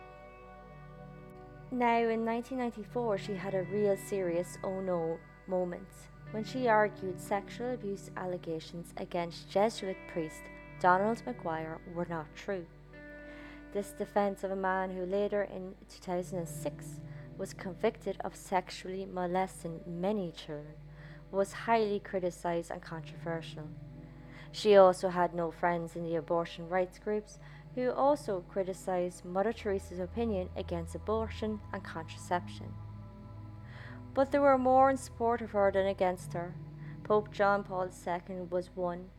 Now, 1.72 1.98
in 1.98 2.24
1994, 2.24 3.18
she 3.18 3.34
had 3.34 3.54
a 3.54 3.62
real 3.62 3.96
serious 3.96 4.58
oh 4.64 4.80
no 4.80 5.18
moment 5.46 5.88
when 6.32 6.44
she 6.44 6.68
argued 6.68 7.20
sexual 7.20 7.74
abuse 7.74 8.10
allegations 8.16 8.94
against 8.96 9.50
Jesuit 9.50 9.96
priest 10.12 10.42
Donald 10.80 11.22
McGuire 11.26 11.78
were 11.94 12.06
not 12.06 12.26
true. 12.34 12.66
This 13.72 13.92
defense 13.92 14.42
of 14.44 14.50
a 14.50 14.56
man 14.56 14.90
who 14.90 15.04
later 15.04 15.42
in 15.42 15.74
2006 15.88 17.00
was 17.36 17.52
convicted 17.52 18.16
of 18.20 18.34
sexually 18.34 19.06
molesting 19.06 19.80
many 19.86 20.32
children 20.32 20.74
was 21.30 21.52
highly 21.52 22.00
criticized 22.00 22.70
and 22.70 22.82
controversial. 22.82 23.68
She 24.52 24.76
also 24.76 25.08
had 25.08 25.34
no 25.34 25.50
friends 25.50 25.94
in 25.94 26.04
the 26.04 26.16
abortion 26.16 26.68
rights 26.68 26.98
groups 26.98 27.38
who 27.74 27.90
also 27.90 28.44
criticized 28.48 29.24
Mother 29.24 29.52
Teresa's 29.52 30.00
opinion 30.00 30.48
against 30.56 30.94
abortion 30.94 31.60
and 31.72 31.84
contraception. 31.84 32.74
But 34.12 34.32
there 34.32 34.40
were 34.40 34.58
more 34.58 34.90
in 34.90 34.96
support 34.96 35.40
of 35.40 35.52
her 35.52 35.70
than 35.70 35.86
against 35.86 36.32
her. 36.32 36.54
Pope 37.04 37.32
John 37.32 37.62
Paul 37.62 37.88
II 38.06 38.46
was 38.50 38.70
one. 38.74 39.10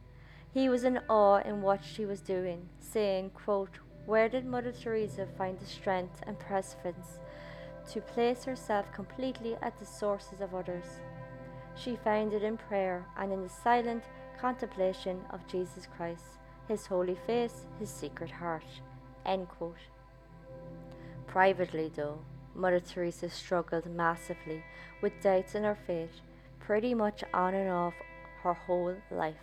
He 0.53 0.67
was 0.67 0.83
in 0.83 0.99
awe 1.07 1.37
in 1.37 1.61
what 1.61 1.83
she 1.83 2.05
was 2.05 2.19
doing, 2.19 2.67
saying, 2.79 3.29
quote, 3.29 3.79
Where 4.05 4.27
did 4.27 4.45
Mother 4.45 4.73
Teresa 4.73 5.27
find 5.37 5.57
the 5.57 5.65
strength 5.65 6.21
and 6.27 6.37
perseverance 6.37 7.19
to 7.91 8.01
place 8.01 8.43
herself 8.43 8.91
completely 8.91 9.55
at 9.61 9.79
the 9.79 9.85
sources 9.85 10.41
of 10.41 10.53
others? 10.53 10.99
She 11.75 11.95
found 11.95 12.33
it 12.33 12.43
in 12.43 12.57
prayer 12.57 13.05
and 13.17 13.31
in 13.31 13.41
the 13.41 13.49
silent 13.49 14.03
contemplation 14.39 15.21
of 15.31 15.47
Jesus 15.47 15.87
Christ 15.97 16.37
his 16.71 16.87
holy 16.87 17.17
face, 17.27 17.65
his 17.79 17.89
secret 17.89 18.31
heart. 18.31 18.63
Privately, 21.27 21.91
though, 21.95 22.19
Mother 22.55 22.79
Teresa 22.79 23.29
struggled 23.29 23.85
massively 23.85 24.63
with 25.01 25.21
doubts 25.21 25.55
in 25.55 25.63
her 25.63 25.77
faith, 25.87 26.21
pretty 26.59 26.93
much 26.93 27.23
on 27.33 27.53
and 27.53 27.69
off 27.69 27.93
her 28.43 28.53
whole 28.53 28.95
life. 29.11 29.35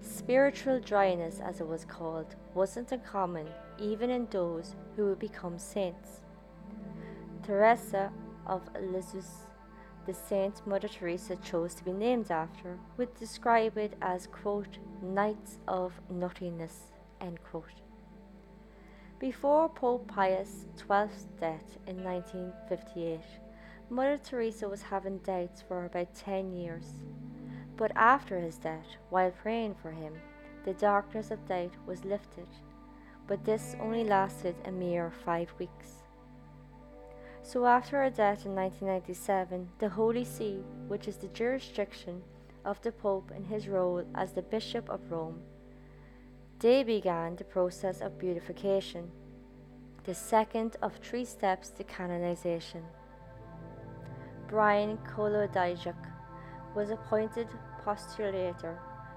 Spiritual 0.00 0.80
dryness, 0.80 1.40
as 1.40 1.60
it 1.60 1.66
was 1.66 1.84
called, 1.84 2.36
wasn't 2.54 2.92
uncommon 2.92 3.48
even 3.78 4.10
in 4.10 4.28
those 4.30 4.76
who 4.96 5.06
would 5.06 5.18
become 5.18 5.58
saints. 5.58 6.20
Teresa 7.42 8.12
of 8.46 8.62
Lisieux 8.80 9.22
the 10.08 10.14
saint 10.14 10.66
Mother 10.66 10.88
Teresa 10.88 11.36
chose 11.36 11.74
to 11.74 11.84
be 11.84 11.92
named 11.92 12.30
after 12.30 12.78
would 12.96 13.14
describe 13.16 13.76
it 13.76 13.92
as, 14.00 14.26
quote, 14.26 14.78
nights 15.02 15.58
of 15.68 15.92
nothingness, 16.08 16.92
end 17.20 17.38
quote. 17.44 17.82
Before 19.18 19.68
Pope 19.68 20.08
Pius 20.08 20.64
XII's 20.78 21.26
death 21.38 21.76
in 21.86 22.02
1958, 22.02 23.20
Mother 23.90 24.16
Teresa 24.16 24.66
was 24.66 24.80
having 24.80 25.18
doubts 25.18 25.60
for 25.60 25.84
about 25.84 26.14
10 26.14 26.54
years. 26.54 26.86
But 27.76 27.92
after 27.94 28.40
his 28.40 28.56
death, 28.56 28.86
while 29.10 29.30
praying 29.30 29.74
for 29.74 29.90
him, 29.90 30.14
the 30.64 30.72
darkness 30.72 31.30
of 31.30 31.46
doubt 31.46 31.74
was 31.86 32.06
lifted. 32.06 32.48
But 33.26 33.44
this 33.44 33.76
only 33.78 34.04
lasted 34.04 34.54
a 34.64 34.72
mere 34.72 35.12
five 35.26 35.52
weeks. 35.58 35.97
So, 37.48 37.64
after 37.64 38.02
her 38.02 38.10
death 38.10 38.44
in 38.44 38.54
1997, 38.54 39.70
the 39.78 39.88
Holy 39.88 40.22
See, 40.22 40.62
which 40.86 41.08
is 41.08 41.16
the 41.16 41.28
jurisdiction 41.28 42.20
of 42.66 42.78
the 42.82 42.92
Pope 42.92 43.32
in 43.34 43.42
his 43.42 43.68
role 43.68 44.04
as 44.14 44.34
the 44.34 44.42
Bishop 44.42 44.90
of 44.90 45.10
Rome, 45.10 45.40
they 46.58 46.82
began 46.82 47.36
the 47.36 47.44
process 47.44 48.02
of 48.02 48.18
beatification, 48.18 49.10
the 50.04 50.14
second 50.14 50.76
of 50.82 50.96
three 50.96 51.24
steps 51.24 51.70
to 51.70 51.84
canonization. 51.84 52.84
Brian 54.46 54.98
Kolodiejchuk 54.98 56.04
was 56.74 56.90
appointed 56.90 57.48
postulator, 57.82 58.76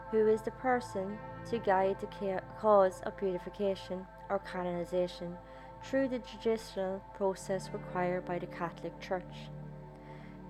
who 0.09 0.25
is 0.29 0.41
the 0.41 0.51
person 0.51 1.17
to 1.49 1.59
guide 1.59 1.97
the 1.99 2.41
cause 2.57 3.01
of 3.01 3.17
beatification 3.17 4.07
or 4.29 4.39
canonization 4.39 5.35
through 5.83 6.07
the 6.07 6.19
judicial 6.19 7.03
process 7.15 7.69
required 7.73 8.25
by 8.25 8.39
the 8.39 8.47
Catholic 8.47 8.99
Church. 8.99 9.49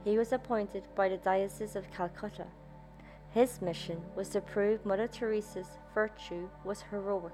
He 0.03 0.17
was 0.17 0.31
appointed 0.31 0.83
by 0.95 1.09
the 1.09 1.17
Diocese 1.17 1.75
of 1.75 1.91
Calcutta. 1.91 2.47
His 3.29 3.61
mission 3.61 4.01
was 4.15 4.29
to 4.29 4.41
prove 4.41 4.85
Mother 4.85 5.07
Teresa's 5.07 5.77
virtue 5.93 6.49
was 6.65 6.83
heroic. 6.89 7.33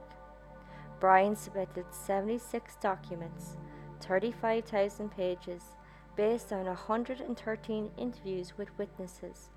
Brian 0.99 1.35
submitted 1.35 1.85
76 1.91 2.75
documents, 2.81 3.57
35,000 4.01 5.09
pages, 5.09 5.63
based 6.15 6.51
on 6.51 6.65
113 6.65 7.91
interviews 7.97 8.53
with 8.57 8.77
witnesses, 8.77 9.49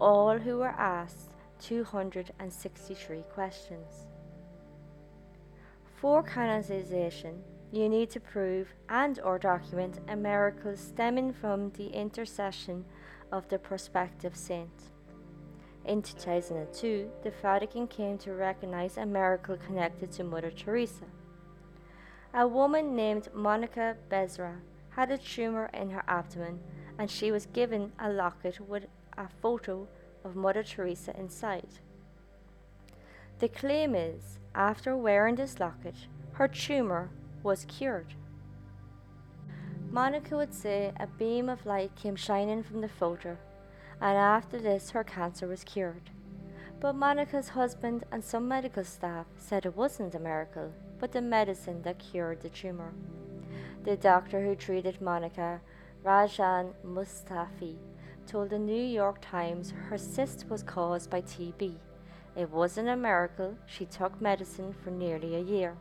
all 0.00 0.38
who 0.38 0.58
were 0.58 0.68
asked 0.68 1.32
263 1.60 3.24
questions. 3.34 4.06
For 6.00 6.22
canonization, 6.22 7.42
you 7.70 7.88
need 7.88 8.10
to 8.10 8.20
prove 8.20 8.68
and 8.88 9.20
or 9.20 9.38
document 9.38 10.00
a 10.08 10.16
miracle 10.16 10.76
stemming 10.76 11.32
from 11.32 11.70
the 11.72 11.88
intercession 11.88 12.84
of 13.30 13.48
the 13.48 13.58
prospective 13.58 14.34
saint. 14.34 14.92
In 15.84 16.02
2002, 16.02 17.10
the 17.22 17.30
Vatican 17.42 17.86
came 17.86 18.18
to 18.18 18.32
recognize 18.32 18.96
a 18.96 19.06
miracle 19.06 19.56
connected 19.56 20.12
to 20.12 20.24
Mother 20.24 20.50
Teresa. 20.50 21.04
A 22.34 22.46
woman 22.46 22.94
named 22.94 23.28
Monica 23.34 23.96
Besra 24.10 24.56
had 24.90 25.10
a 25.10 25.18
tumor 25.18 25.70
in 25.72 25.90
her 25.90 26.04
abdomen 26.08 26.60
and 26.98 27.10
she 27.10 27.30
was 27.30 27.46
given 27.46 27.92
a 27.98 28.10
locket 28.10 28.60
with 28.60 28.86
a 29.16 29.28
photo 29.40 29.86
of 30.24 30.36
Mother 30.36 30.62
Teresa 30.62 31.18
inside. 31.18 31.80
The 33.38 33.48
claim 33.48 33.94
is, 33.94 34.38
after 34.54 34.96
wearing 34.96 35.36
this 35.36 35.60
locket, 35.60 35.94
her 36.32 36.48
tumor 36.48 37.10
was 37.42 37.64
cured. 37.66 38.14
Monica 39.90 40.36
would 40.36 40.52
say 40.52 40.92
a 41.00 41.06
beam 41.06 41.48
of 41.48 41.64
light 41.64 41.94
came 41.96 42.16
shining 42.16 42.62
from 42.62 42.80
the 42.80 42.88
photo, 42.88 43.38
and 44.00 44.16
after 44.16 44.58
this 44.58 44.90
her 44.90 45.02
cancer 45.02 45.46
was 45.46 45.64
cured. 45.64 46.10
But 46.80 46.94
Monica's 46.94 47.48
husband 47.50 48.04
and 48.12 48.22
some 48.22 48.46
medical 48.46 48.84
staff 48.84 49.26
said 49.36 49.66
it 49.66 49.76
wasn't 49.76 50.14
a 50.14 50.20
miracle, 50.20 50.72
but 51.00 51.12
the 51.12 51.20
medicine 51.20 51.82
that 51.82 51.98
cured 51.98 52.40
the 52.40 52.50
tumor. 52.50 52.92
The 53.84 53.96
doctor 53.96 54.44
who 54.44 54.54
treated 54.54 55.00
Monica, 55.00 55.60
Ranjan 56.04 56.74
Mustafi, 56.84 57.76
told 58.26 58.50
the 58.50 58.58
New 58.58 58.84
York 58.84 59.18
Times 59.22 59.72
her 59.88 59.98
cyst 59.98 60.44
was 60.48 60.62
caused 60.62 61.10
by 61.10 61.22
TB. 61.22 61.76
It 62.36 62.50
wasn't 62.50 62.88
a 62.88 62.96
miracle, 62.96 63.56
she 63.66 63.86
took 63.86 64.20
medicine 64.20 64.72
for 64.72 64.90
nearly 64.90 65.34
a 65.34 65.40
year. 65.40 65.76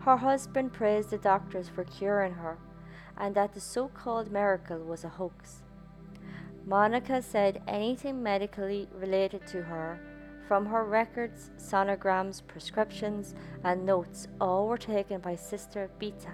Her 0.00 0.16
husband 0.16 0.72
praised 0.72 1.10
the 1.10 1.18
doctors 1.18 1.68
for 1.68 1.84
curing 1.84 2.34
her 2.34 2.58
and 3.18 3.34
that 3.34 3.52
the 3.52 3.60
so 3.60 3.88
called 3.88 4.30
miracle 4.30 4.78
was 4.78 5.04
a 5.04 5.08
hoax. 5.08 5.62
Monica 6.64 7.20
said 7.20 7.62
anything 7.66 8.22
medically 8.22 8.88
related 8.94 9.46
to 9.48 9.62
her, 9.62 9.98
from 10.46 10.66
her 10.66 10.84
records, 10.84 11.50
sonograms, 11.58 12.42
prescriptions, 12.46 13.34
and 13.64 13.84
notes, 13.84 14.28
all 14.40 14.68
were 14.68 14.78
taken 14.78 15.20
by 15.20 15.34
Sister 15.34 15.90
Betta 15.98 16.32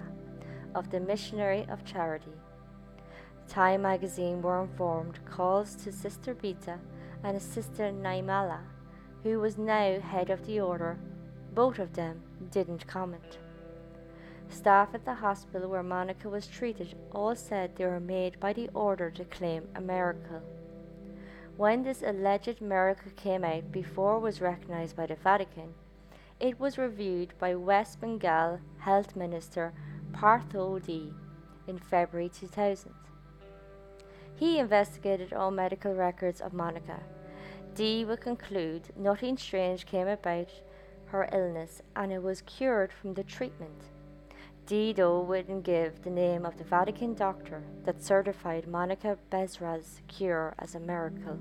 of 0.75 0.91
the 0.91 1.01
Missionary 1.01 1.67
of 1.69 1.85
Charity. 1.85 2.33
Time 3.49 3.83
magazine 3.83 4.43
were 4.43 4.63
informed 4.63 5.19
calls 5.25 5.75
to 5.77 5.93
Sister 5.93 6.35
Betta 6.35 6.79
and 7.23 7.41
Sister 7.41 7.91
Nirmala, 7.93 8.61
who 9.23 9.41
was 9.41 9.57
now 9.57 10.01
head 10.01 10.31
of 10.31 10.47
the 10.47 10.61
order, 10.61 10.99
both 11.55 11.79
of 11.79 11.95
them 11.95 12.21
didn't 12.51 12.87
comment. 12.87 13.39
Staff 14.55 14.95
at 14.95 15.05
the 15.05 15.15
hospital 15.15 15.69
where 15.69 15.83
Monica 15.83 16.29
was 16.29 16.47
treated 16.47 16.95
all 17.13 17.35
said 17.35 17.75
they 17.75 17.85
were 17.85 17.99
made 17.99 18.39
by 18.39 18.53
the 18.53 18.71
order 18.73 19.11
to 19.11 19.25
claim 19.25 19.69
a 19.75 19.81
miracle. 19.81 20.43
When 21.57 21.83
this 21.83 22.03
alleged 22.03 22.61
miracle 22.61 23.11
came 23.17 23.45
out 23.45 23.73
before 23.73 24.17
it 24.17 24.21
was 24.21 24.41
recognized 24.41 24.97
by 24.97 25.07
the 25.07 25.17
Vatican, 25.17 25.75
It 26.41 26.59
was 26.59 26.79
reviewed 26.79 27.33
by 27.39 27.55
West 27.55 28.01
Bengal 28.01 28.61
Health 28.79 29.17
Minister 29.17 29.73
Partho 30.13 30.85
De 30.85 31.13
in 31.67 31.79
February 31.79 32.29
2000. 32.29 32.93
He 34.37 34.59
investigated 34.59 35.33
all 35.33 35.51
medical 35.51 35.95
records 35.95 36.41
of 36.41 36.53
Monica. 36.53 37.01
De 37.75 38.05
would 38.05 38.21
conclude 38.21 38.93
nothing 38.97 39.37
strange 39.37 39.87
came 39.87 40.09
about 40.09 40.51
her 41.07 41.29
illness 41.33 41.83
and 41.95 42.13
it 42.13 42.23
was 42.23 42.43
cured 42.43 42.93
from 42.93 43.15
the 43.15 43.25
treatment. 43.25 43.94
Though, 44.67 45.21
wouldn't 45.21 45.63
give 45.63 46.03
the 46.03 46.11
name 46.11 46.47
of 46.47 46.57
the 46.57 46.65
Vatican 46.65 47.13
doctor 47.15 47.63
that 47.85 48.03
certified 48.03 48.67
Monica 48.67 49.19
Besra's 49.29 50.01
cure 50.09 50.55
as 50.59 50.75
a 50.75 50.81
miracle. 50.81 51.39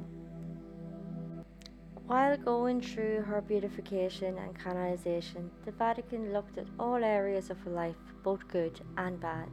While 2.06 2.36
going 2.36 2.82
through 2.82 3.22
her 3.22 3.40
beatification 3.40 4.38
and 4.38 4.60
canonization, 4.60 5.52
the 5.64 5.72
Vatican 5.72 6.34
looked 6.34 6.58
at 6.58 6.68
all 6.78 7.02
areas 7.02 7.50
of 7.50 7.60
her 7.60 7.72
life, 7.72 7.96
both 8.24 8.46
good 8.50 8.82
and 8.98 9.18
bad. 9.22 9.48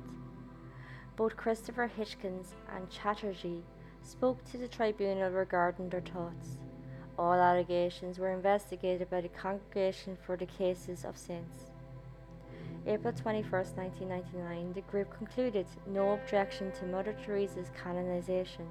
Both 1.15 1.37
Christopher 1.37 1.89
Hitchens 1.97 2.55
and 2.75 2.91
Chatterjee 2.91 3.63
spoke 4.03 4.45
to 4.47 4.59
the 4.59 4.67
tribunal 4.67 5.31
regarding 5.31 5.91
their 5.91 6.01
thoughts. 6.01 6.59
All 7.17 7.35
allegations 7.35 8.19
were 8.19 8.33
investigated 8.33 9.09
by 9.09 9.21
the 9.21 9.29
Congregation 9.29 10.19
for 10.27 10.37
the 10.37 10.47
Causes 10.47 11.05
of 11.05 11.17
Saints. 11.17 11.70
April 12.87 13.12
21, 13.12 13.51
1999, 13.51 14.73
the 14.73 14.81
group 14.83 15.12
concluded 15.16 15.66
no 15.87 16.12
objection 16.12 16.73
to 16.73 16.87
Mother 16.87 17.14
Teresa's 17.25 17.71
canonization. 17.83 18.66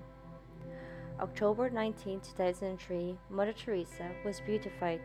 October 1.19 1.69
19, 1.69 2.22
2003, 2.22 3.17
Mother 3.30 3.54
Teresa 3.54 4.10
was 4.26 4.41
beatified, 4.41 5.02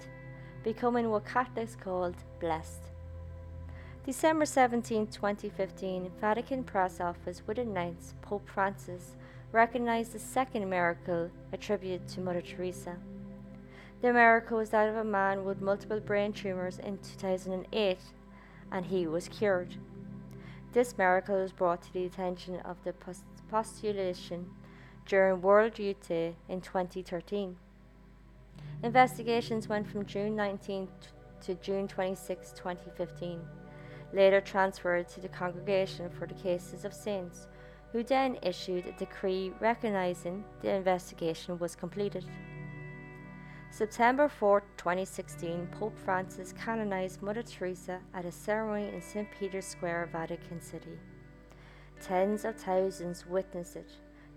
becoming 0.63 1.11
what 1.11 1.27
Catholics 1.27 1.77
called 1.77 2.17
blessed. 2.41 2.81
December 4.07 4.47
17, 4.47 5.09
2015, 5.09 6.11
Vatican 6.21 6.65
Press 6.65 7.01
Office 7.01 7.43
would 7.47 7.59
announce 7.59 8.15
Pope 8.23 8.49
Francis 8.49 9.17
recognized 9.53 10.13
the 10.13 10.19
second 10.19 10.69
miracle 10.69 11.31
attributed 11.53 12.09
to 12.09 12.21
Mother 12.21 12.43
Teresa. 12.43 12.97
The 14.03 14.13
miracle 14.13 14.59
was 14.59 14.71
that 14.71 14.89
of 14.89 14.97
a 14.97 15.05
man 15.05 15.45
with 15.45 15.61
multiple 15.61 16.01
brain 16.01 16.33
tumors 16.33 16.79
in 16.79 16.99
2008, 16.99 17.99
and 18.75 18.85
he 18.85 19.07
was 19.07 19.29
cured. 19.29 19.77
This 20.73 20.99
miracle 20.99 21.37
was 21.37 21.53
brought 21.53 21.81
to 21.83 21.93
the 21.93 22.05
attention 22.05 22.59
of 22.61 22.77
the 22.83 22.93
postulation 23.49 24.51
during 25.07 25.41
World 25.41 25.79
Youth 25.79 26.09
Day 26.09 26.35
in 26.49 26.61
2013. 26.61 27.57
Investigations 28.83 29.69
went 29.69 29.87
from 29.87 30.05
June 30.05 30.35
19 30.35 30.89
to 31.43 31.55
June 31.55 31.87
26, 31.87 32.51
2015, 32.53 33.41
later 34.13 34.41
transferred 34.41 35.09
to 35.09 35.21
the 35.21 35.29
Congregation 35.29 36.11
for 36.11 36.27
the 36.27 36.35
Causes 36.35 36.85
of 36.85 36.93
Saints, 36.93 37.47
who 37.93 38.03
then 38.03 38.37
issued 38.43 38.87
a 38.87 38.93
decree 38.93 39.53
recognizing 39.61 40.43
the 40.63 40.71
investigation 40.71 41.57
was 41.61 41.77
completed. 41.77 42.25
September 43.77 44.29
4, 44.29 44.61
2016, 44.77 45.67
Pope 45.73 45.99
Francis 45.99 46.53
canonized 46.53 47.21
Mother 47.21 47.43
Teresa 47.43 47.99
at 48.15 48.25
a 48.25 48.31
ceremony 48.31 48.89
in 48.95 49.03
St. 49.03 49.27
Peter's 49.37 49.67
Square, 49.67 50.11
Vatican 50.13 50.61
City. 50.61 50.97
Tens 52.01 52.45
of 52.45 52.55
thousands 52.55 53.27
witnessed 53.27 53.75
it, 53.75 53.91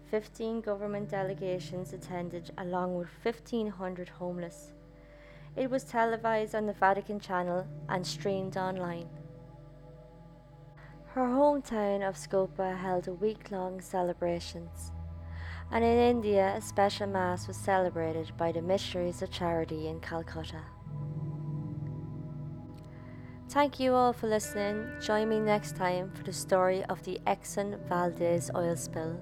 15 0.09 0.61
government 0.61 1.09
delegations 1.09 1.93
attended, 1.93 2.49
along 2.57 2.95
with 2.95 3.09
1,500 3.21 4.09
homeless. 4.09 4.71
It 5.55 5.69
was 5.69 5.83
televised 5.83 6.55
on 6.55 6.65
the 6.65 6.73
Vatican 6.73 7.19
Channel 7.19 7.67
and 7.89 8.07
streamed 8.07 8.57
online. 8.57 9.07
Her 11.09 11.27
hometown 11.27 12.01
of 12.01 12.15
Skopje 12.15 12.75
held 12.75 13.07
a 13.07 13.13
week 13.13 13.51
long 13.51 13.81
celebrations, 13.81 14.91
and 15.71 15.83
in 15.83 15.97
India, 15.97 16.53
a 16.55 16.61
special 16.61 17.07
Mass 17.07 17.47
was 17.47 17.57
celebrated 17.57 18.31
by 18.37 18.51
the 18.51 18.61
Missionaries 18.61 19.21
of 19.21 19.31
Charity 19.31 19.87
in 19.87 19.99
Calcutta. 19.99 20.61
Thank 23.49 23.79
you 23.79 23.93
all 23.93 24.13
for 24.13 24.27
listening. 24.27 24.87
Join 25.01 25.29
me 25.29 25.39
next 25.39 25.75
time 25.75 26.11
for 26.11 26.23
the 26.23 26.33
story 26.33 26.83
of 26.85 27.03
the 27.03 27.19
Exxon 27.25 27.79
Valdez 27.87 28.51
oil 28.55 28.75
spill 28.75 29.17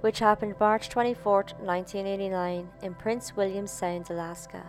which 0.00 0.18
happened 0.18 0.54
March 0.60 0.88
24, 0.88 1.34
1989, 1.60 2.68
in 2.82 2.94
Prince 2.94 3.36
William 3.36 3.66
Sound, 3.66 4.10
Alaska. 4.10 4.64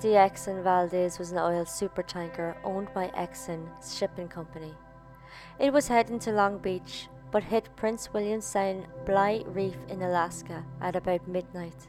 The 0.00 0.08
Exxon 0.08 0.62
Valdez 0.62 1.18
was 1.18 1.32
an 1.32 1.38
oil 1.38 1.64
supertanker 1.64 2.56
owned 2.62 2.88
by 2.94 3.08
Exxon 3.08 3.66
Shipping 3.82 4.28
Company. 4.28 4.74
It 5.58 5.72
was 5.72 5.88
heading 5.88 6.18
to 6.20 6.32
Long 6.32 6.58
Beach, 6.58 7.08
but 7.30 7.44
hit 7.44 7.68
Prince 7.76 8.12
William 8.12 8.40
Sound 8.40 8.86
Bligh 9.04 9.42
Reef 9.46 9.76
in 9.88 10.02
Alaska 10.02 10.64
at 10.80 10.96
about 10.96 11.26
midnight 11.28 11.88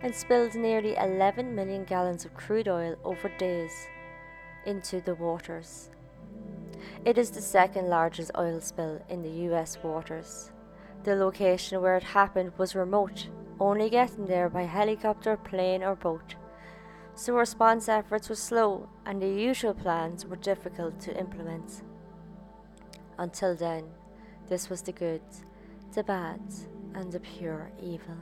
and 0.00 0.14
spilled 0.14 0.54
nearly 0.54 0.96
11 0.96 1.54
million 1.54 1.84
gallons 1.84 2.24
of 2.24 2.34
crude 2.34 2.68
oil 2.68 2.96
over 3.04 3.28
days 3.38 3.88
into 4.66 5.00
the 5.00 5.14
waters. 5.14 5.90
It 7.04 7.18
is 7.18 7.30
the 7.30 7.40
second 7.40 7.88
largest 7.88 8.30
oil 8.36 8.60
spill 8.60 9.00
in 9.08 9.22
the 9.22 9.52
US 9.52 9.78
waters. 9.82 10.52
The 11.04 11.14
location 11.14 11.80
where 11.80 11.96
it 11.96 12.02
happened 12.02 12.52
was 12.58 12.74
remote, 12.74 13.28
only 13.60 13.88
getting 13.88 14.26
there 14.26 14.48
by 14.48 14.62
helicopter, 14.62 15.36
plane, 15.36 15.82
or 15.82 15.96
boat. 15.96 16.34
So 17.14 17.34
response 17.34 17.88
efforts 17.88 18.28
were 18.28 18.34
slow 18.34 18.88
and 19.06 19.20
the 19.20 19.28
usual 19.28 19.74
plans 19.74 20.26
were 20.26 20.36
difficult 20.36 21.00
to 21.00 21.18
implement. 21.18 21.82
Until 23.16 23.56
then, 23.56 23.84
this 24.48 24.70
was 24.70 24.82
the 24.82 24.92
good, 24.92 25.20
the 25.94 26.02
bad, 26.02 26.40
and 26.94 27.12
the 27.12 27.20
pure 27.20 27.70
evil. 27.82 28.16